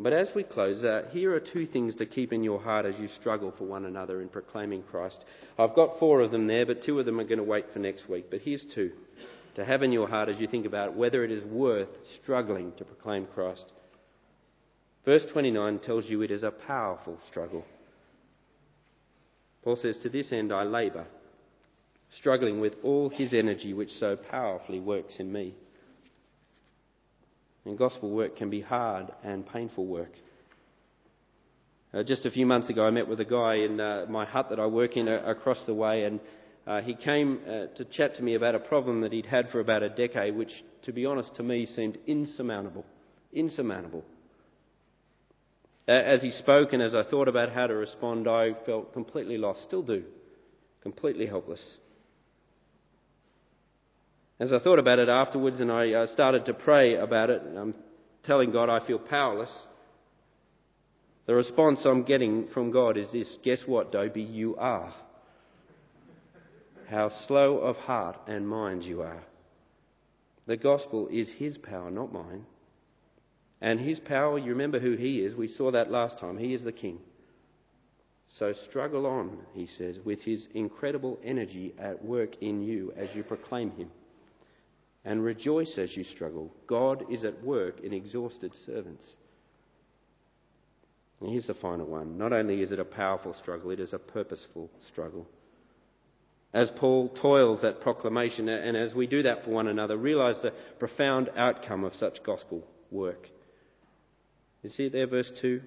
But 0.02 0.14
as 0.14 0.30
we 0.34 0.44
close, 0.44 0.84
uh, 0.84 1.04
here 1.12 1.36
are 1.36 1.42
two 1.42 1.66
things 1.66 1.96
to 1.96 2.06
keep 2.06 2.32
in 2.32 2.42
your 2.42 2.62
heart 2.62 2.86
as 2.86 2.96
you 2.98 3.10
struggle 3.20 3.54
for 3.58 3.66
one 3.66 3.86
another 3.86 4.22
in 4.22 4.30
proclaiming 4.30 4.84
Christ. 4.84 5.24
I've 5.58 5.76
got 5.76 6.00
four 6.00 6.22
of 6.22 6.32
them 6.32 6.48
there, 6.48 6.66
but 6.66 6.84
two 6.84 7.00
of 7.00 7.06
them 7.06 7.20
are 7.20 7.26
going 7.26 7.38
to 7.38 7.44
wait 7.44 7.66
for 7.74 7.80
next 7.80 8.10
week. 8.10 8.28
But 8.32 8.42
here's 8.42 8.66
two 8.74 8.92
to 9.56 9.66
have 9.66 9.84
in 9.84 9.92
your 9.92 10.08
heart 10.08 10.30
as 10.30 10.40
you 10.40 10.48
think 10.48 10.66
about 10.66 10.96
whether 10.96 11.24
it 11.26 11.32
is 11.32 11.44
worth 11.44 11.90
struggling 12.22 12.72
to 12.78 12.86
proclaim 12.86 13.28
Christ. 13.34 13.66
Verse 15.04 15.26
29 15.34 15.80
tells 15.80 16.06
you 16.06 16.22
it 16.22 16.32
is 16.32 16.44
a 16.44 16.52
powerful 16.52 17.18
struggle. 17.30 17.66
Paul 19.64 19.76
says, 19.76 19.98
To 20.04 20.10
this 20.10 20.32
end 20.32 20.54
I 20.54 20.64
labour 20.64 21.08
struggling 22.18 22.60
with 22.60 22.74
all 22.84 23.10
his 23.10 23.34
energy 23.34 23.74
which 23.74 23.92
so 24.00 24.16
powerfully 24.16 24.80
works 24.80 25.16
in 25.20 25.32
me. 25.32 25.56
And 27.66 27.78
gospel 27.78 28.10
work 28.10 28.38
can 28.38 28.50
be 28.50 28.62
hard 28.62 29.12
and 29.24 29.46
painful 29.46 29.86
work. 29.86 30.14
Uh, 31.94 32.04
just 32.04 32.26
a 32.26 32.32
few 32.32 32.46
months 32.46 32.70
ago, 32.70 32.86
I 32.86 32.92
met 32.92 33.08
with 33.08 33.20
a 33.20 33.26
guy 33.26 33.56
in 33.56 33.80
uh, 33.80 34.06
my 34.10 34.26
hut 34.26 34.50
that 34.50 34.60
I 34.60 34.68
work 34.68 34.96
in 34.96 35.08
uh, 35.08 35.24
across 35.26 35.66
the 35.66 35.74
way, 35.74 36.04
and 36.04 36.20
uh, 36.68 36.82
he 36.82 36.94
came 36.94 37.40
uh, 37.48 37.76
to 37.78 37.86
chat 37.86 38.16
to 38.16 38.22
me 38.22 38.36
about 38.36 38.54
a 38.54 38.60
problem 38.60 39.02
that 39.02 39.12
he'd 39.12 39.26
had 39.26 39.50
for 39.50 39.60
about 39.60 39.82
a 39.82 39.90
decade, 39.90 40.36
which, 40.36 40.52
to 40.84 40.94
be 40.94 41.08
honest, 41.08 41.34
to 41.36 41.44
me 41.44 41.66
seemed 41.66 41.98
insurmountable. 42.06 42.86
Insurmountable. 43.34 44.04
As 45.88 46.22
he 46.22 46.30
spoke 46.30 46.74
and 46.74 46.84
as 46.84 46.94
I 46.94 47.02
thought 47.02 47.28
about 47.28 47.52
how 47.52 47.66
to 47.66 47.74
respond, 47.74 48.28
I 48.28 48.52
felt 48.68 48.94
completely 48.94 49.40
lost, 49.40 49.64
still 49.64 49.82
do, 49.82 50.04
completely 50.84 51.26
helpless. 51.26 51.62
As 54.40 54.54
I 54.54 54.60
thought 54.60 54.80
about 54.80 55.00
it 55.00 55.10
afterwards 55.10 55.60
and 55.60 55.70
I 55.70 55.92
uh, 55.92 56.08
started 56.14 56.46
to 56.46 56.54
pray 56.54 56.96
about 56.96 57.30
it, 57.30 57.42
I'm 57.58 57.76
telling 58.24 58.52
God 58.52 58.70
I 58.70 58.86
feel 58.88 59.00
powerless. 59.00 59.52
The 61.26 61.36
response 61.36 61.82
I'm 61.86 62.04
getting 62.04 62.48
from 62.54 62.72
God 62.72 62.98
is 62.98 63.12
this 63.12 63.38
Guess 63.44 63.64
what, 63.66 63.92
Dobie? 63.92 64.22
You 64.22 64.56
are. 64.56 64.94
How 66.90 67.12
slow 67.28 67.58
of 67.58 67.76
heart 67.76 68.18
and 68.28 68.48
mind 68.48 68.84
you 68.84 69.02
are. 69.02 69.24
The 70.48 70.58
gospel 70.58 71.10
is 71.12 71.30
His 71.38 71.58
power, 71.58 71.92
not 71.92 72.14
mine. 72.14 72.46
And 73.62 73.80
His 73.80 74.00
power, 74.00 74.40
you 74.40 74.52
remember 74.52 74.80
who 74.80 74.96
He 74.96 75.20
is. 75.20 75.36
We 75.36 75.50
saw 75.50 75.70
that 75.72 75.92
last 75.92 76.18
time. 76.18 76.38
He 76.38 76.54
is 76.54 76.64
the 76.64 76.72
King. 76.72 77.00
So 78.38 78.54
struggle 78.70 79.06
on, 79.06 79.38
He 79.54 79.68
says, 79.78 79.98
with 80.06 80.22
His 80.22 80.48
incredible 80.56 81.20
energy 81.24 81.76
at 81.78 82.04
work 82.04 82.42
in 82.42 82.64
you 82.64 82.94
as 82.98 83.10
you 83.14 83.24
proclaim 83.24 83.72
Him. 83.72 83.90
And 85.06 85.24
rejoice 85.24 85.78
as 85.78 85.96
you 85.96 86.04
struggle. 86.04 86.54
God 86.68 87.06
is 87.10 87.24
at 87.24 87.44
work 87.44 87.80
in 87.82 87.94
exhausted 87.94 88.52
servants. 88.66 89.16
And 91.22 91.32
here's 91.32 91.48
the 91.48 91.54
final 91.54 91.86
one. 91.86 92.18
Not 92.18 92.34
only 92.34 92.62
is 92.62 92.72
it 92.72 92.80
a 92.80 92.86
powerful 92.86 93.34
struggle, 93.34 93.72
it 93.72 93.80
is 93.80 93.94
a 93.94 94.00
purposeful 94.00 94.70
struggle. 94.88 95.28
As 96.54 96.72
Paul 96.78 97.10
toils 97.22 97.64
at 97.64 97.82
proclamation, 97.82 98.50
and 98.50 98.76
as 98.76 98.94
we 98.96 99.06
do 99.06 99.24
that 99.24 99.44
for 99.44 99.52
one 99.52 99.68
another, 99.68 99.98
realize 99.98 100.42
the 100.42 100.54
profound 100.80 101.30
outcome 101.38 101.84
of 101.84 101.94
such 101.96 102.24
gospel 102.24 102.66
work. 102.90 103.28
You 104.64 104.72
see 104.72 104.86
it 104.86 104.94
there, 104.94 105.08
verse 105.08 105.32
2? 105.42 105.62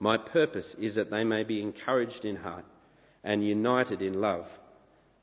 My 0.00 0.18
purpose 0.18 0.74
is 0.78 0.96
that 0.96 1.10
they 1.10 1.24
may 1.24 1.44
be 1.44 1.62
encouraged 1.62 2.24
in 2.24 2.36
heart 2.36 2.64
and 3.22 3.46
united 3.46 4.02
in 4.02 4.20
love, 4.20 4.46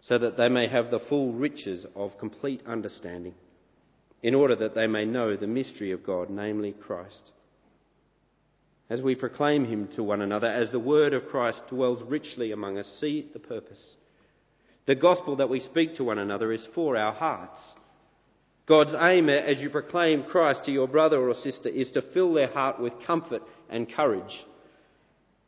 so 0.01 0.17
that 0.17 0.37
they 0.37 0.49
may 0.49 0.67
have 0.67 0.91
the 0.91 0.99
full 0.99 1.33
riches 1.33 1.85
of 1.95 2.17
complete 2.19 2.61
understanding, 2.65 3.33
in 4.23 4.35
order 4.35 4.55
that 4.55 4.75
they 4.75 4.87
may 4.87 5.05
know 5.05 5.35
the 5.35 5.47
mystery 5.47 5.91
of 5.91 6.05
God, 6.05 6.29
namely 6.29 6.73
Christ 6.73 7.31
as 8.91 9.01
we 9.01 9.15
proclaim 9.15 9.63
him 9.63 9.87
to 9.95 10.03
one 10.03 10.21
another, 10.21 10.47
as 10.47 10.69
the 10.69 10.79
word 10.79 11.13
of 11.13 11.25
Christ 11.27 11.61
dwells 11.69 12.03
richly 12.03 12.51
among 12.51 12.77
us, 12.77 12.97
see 12.99 13.25
the 13.31 13.39
purpose. 13.39 13.81
The 14.85 14.95
gospel 14.95 15.37
that 15.37 15.49
we 15.49 15.61
speak 15.61 15.95
to 15.95 16.03
one 16.03 16.19
another 16.19 16.51
is 16.51 16.67
for 16.75 16.97
our 16.97 17.13
hearts. 17.13 17.57
God's 18.67 18.93
aim 18.99 19.29
as 19.29 19.61
you 19.61 19.69
proclaim 19.69 20.23
Christ 20.23 20.65
to 20.65 20.73
your 20.73 20.89
brother 20.89 21.25
or 21.25 21.33
sister 21.35 21.69
is 21.69 21.89
to 21.91 22.01
fill 22.13 22.33
their 22.33 22.51
heart 22.51 22.81
with 22.81 22.91
comfort 23.07 23.43
and 23.69 23.89
courage. 23.89 24.43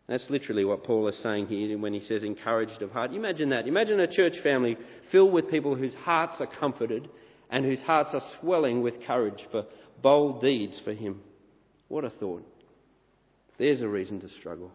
That's 0.07 0.29
literally 0.29 0.65
what 0.65 0.83
Paul 0.83 1.07
is 1.07 1.17
saying 1.23 1.47
here 1.47 1.77
when 1.77 1.93
he 1.93 2.01
says 2.01 2.23
encouraged 2.23 2.81
of 2.81 2.91
heart. 2.91 3.13
Imagine 3.13 3.49
that. 3.49 3.67
Imagine 3.67 3.99
a 3.99 4.11
church 4.11 4.35
family 4.43 4.77
filled 5.11 5.31
with 5.31 5.49
people 5.49 5.75
whose 5.75 5.93
hearts 5.93 6.41
are 6.41 6.47
comforted 6.59 7.09
and 7.49 7.63
whose 7.63 7.81
hearts 7.81 8.09
are 8.13 8.21
swelling 8.39 8.81
with 8.81 9.05
courage 9.05 9.45
for 9.51 9.65
bold 10.01 10.41
deeds 10.41 10.79
for 10.83 10.93
him. 10.93 11.21
What 11.87 12.03
a 12.03 12.09
thought. 12.09 12.43
There's 13.57 13.81
a 13.81 13.87
reason 13.87 14.19
to 14.21 14.29
struggle. 14.29 14.71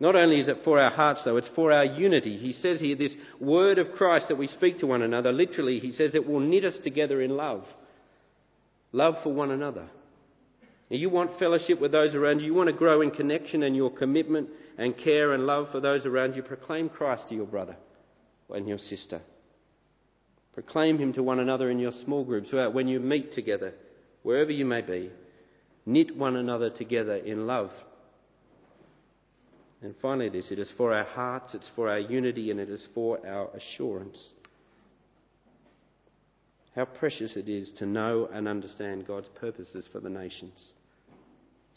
Not 0.00 0.14
only 0.14 0.40
is 0.40 0.48
it 0.48 0.58
for 0.64 0.78
our 0.78 0.90
hearts, 0.90 1.22
though, 1.24 1.38
it's 1.38 1.50
for 1.56 1.72
our 1.72 1.84
unity. 1.84 2.36
He 2.36 2.52
says 2.52 2.80
here, 2.80 2.94
this 2.94 3.14
word 3.40 3.78
of 3.78 3.92
Christ 3.92 4.28
that 4.28 4.36
we 4.36 4.46
speak 4.46 4.78
to 4.80 4.86
one 4.86 5.02
another, 5.02 5.32
literally, 5.32 5.80
he 5.80 5.92
says 5.92 6.14
it 6.14 6.26
will 6.26 6.40
knit 6.40 6.64
us 6.64 6.78
together 6.84 7.20
in 7.20 7.30
love. 7.30 7.64
Love 8.92 9.14
for 9.22 9.32
one 9.32 9.50
another. 9.50 9.88
You 10.90 11.10
want 11.10 11.38
fellowship 11.38 11.80
with 11.80 11.92
those 11.92 12.14
around 12.14 12.40
you. 12.40 12.46
You 12.46 12.54
want 12.54 12.68
to 12.68 12.72
grow 12.72 13.02
in 13.02 13.10
connection 13.10 13.62
and 13.62 13.76
your 13.76 13.90
commitment 13.90 14.48
and 14.78 14.96
care 14.96 15.32
and 15.32 15.46
love 15.46 15.68
for 15.70 15.80
those 15.80 16.06
around 16.06 16.34
you. 16.34 16.42
Proclaim 16.42 16.88
Christ 16.88 17.28
to 17.28 17.34
your 17.34 17.46
brother 17.46 17.76
and 18.50 18.66
your 18.66 18.78
sister. 18.78 19.20
Proclaim 20.54 20.98
him 20.98 21.12
to 21.12 21.22
one 21.22 21.40
another 21.40 21.70
in 21.70 21.78
your 21.78 21.92
small 22.04 22.24
groups, 22.24 22.48
when 22.72 22.88
you 22.88 23.00
meet 23.00 23.32
together, 23.32 23.74
wherever 24.22 24.50
you 24.50 24.64
may 24.64 24.80
be 24.80 25.10
knit 25.84 26.16
one 26.16 26.36
another 26.36 26.68
together 26.70 27.16
in 27.16 27.46
love. 27.46 27.70
And 29.80 29.94
finally, 30.02 30.28
this 30.28 30.50
it 30.50 30.58
is 30.58 30.70
for 30.76 30.92
our 30.92 31.04
hearts, 31.04 31.54
it's 31.54 31.68
for 31.76 31.88
our 31.88 32.00
unity, 32.00 32.50
and 32.50 32.58
it 32.58 32.68
is 32.68 32.84
for 32.94 33.24
our 33.26 33.48
assurance. 33.54 34.18
How 36.74 36.84
precious 36.84 37.36
it 37.36 37.48
is 37.48 37.70
to 37.78 37.86
know 37.86 38.28
and 38.32 38.48
understand 38.48 39.06
God's 39.06 39.28
purposes 39.40 39.88
for 39.92 40.00
the 40.00 40.10
nations. 40.10 40.58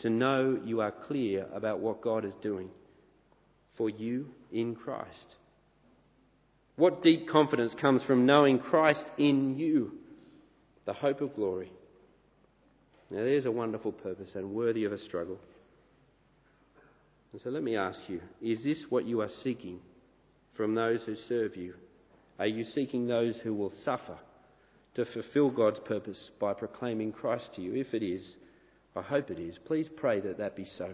To 0.01 0.09
know 0.09 0.59
you 0.63 0.81
are 0.81 0.91
clear 0.91 1.45
about 1.53 1.79
what 1.79 2.01
God 2.01 2.25
is 2.25 2.33
doing 2.41 2.69
for 3.77 3.89
you 3.89 4.27
in 4.51 4.75
Christ. 4.75 5.35
What 6.75 7.03
deep 7.03 7.29
confidence 7.29 7.75
comes 7.79 8.03
from 8.03 8.25
knowing 8.25 8.59
Christ 8.59 9.05
in 9.17 9.57
you, 9.59 9.91
the 10.85 10.93
hope 10.93 11.21
of 11.21 11.35
glory. 11.35 11.71
Now, 13.11 13.17
there's 13.17 13.45
a 13.45 13.51
wonderful 13.51 13.91
purpose 13.91 14.31
and 14.35 14.51
worthy 14.51 14.85
of 14.85 14.91
a 14.93 14.97
struggle. 14.97 15.37
And 17.33 17.41
so 17.41 17.49
let 17.49 17.61
me 17.61 17.75
ask 17.75 17.99
you 18.07 18.21
is 18.41 18.63
this 18.63 18.85
what 18.89 19.05
you 19.05 19.21
are 19.21 19.29
seeking 19.43 19.79
from 20.55 20.75
those 20.75 21.03
who 21.03 21.15
serve 21.15 21.55
you? 21.55 21.75
Are 22.39 22.47
you 22.47 22.63
seeking 22.63 23.07
those 23.07 23.37
who 23.43 23.53
will 23.53 23.73
suffer 23.83 24.17
to 24.95 25.05
fulfill 25.05 25.51
God's 25.51 25.79
purpose 25.79 26.31
by 26.39 26.53
proclaiming 26.53 27.11
Christ 27.11 27.49
to 27.55 27.61
you? 27.61 27.75
If 27.75 27.93
it 27.93 28.03
is, 28.03 28.27
I 28.95 29.01
hope 29.01 29.31
it 29.31 29.39
is. 29.39 29.57
Please 29.65 29.89
pray 29.95 30.19
that 30.21 30.37
that 30.37 30.55
be 30.55 30.65
so. 30.65 30.89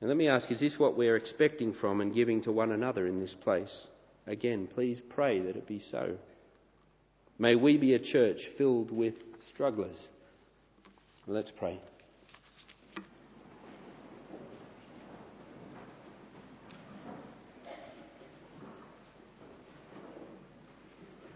And 0.00 0.08
let 0.08 0.16
me 0.16 0.28
ask 0.28 0.50
is 0.50 0.60
this 0.60 0.78
what 0.78 0.96
we're 0.96 1.16
expecting 1.16 1.72
from 1.74 2.00
and 2.00 2.14
giving 2.14 2.42
to 2.42 2.52
one 2.52 2.72
another 2.72 3.06
in 3.06 3.20
this 3.20 3.34
place? 3.42 3.74
Again, 4.26 4.68
please 4.72 5.00
pray 5.08 5.40
that 5.40 5.56
it 5.56 5.66
be 5.66 5.82
so. 5.90 6.16
May 7.38 7.54
we 7.54 7.76
be 7.76 7.94
a 7.94 7.98
church 7.98 8.40
filled 8.58 8.90
with 8.90 9.14
strugglers. 9.52 10.08
Let's 11.26 11.52
pray. 11.58 11.80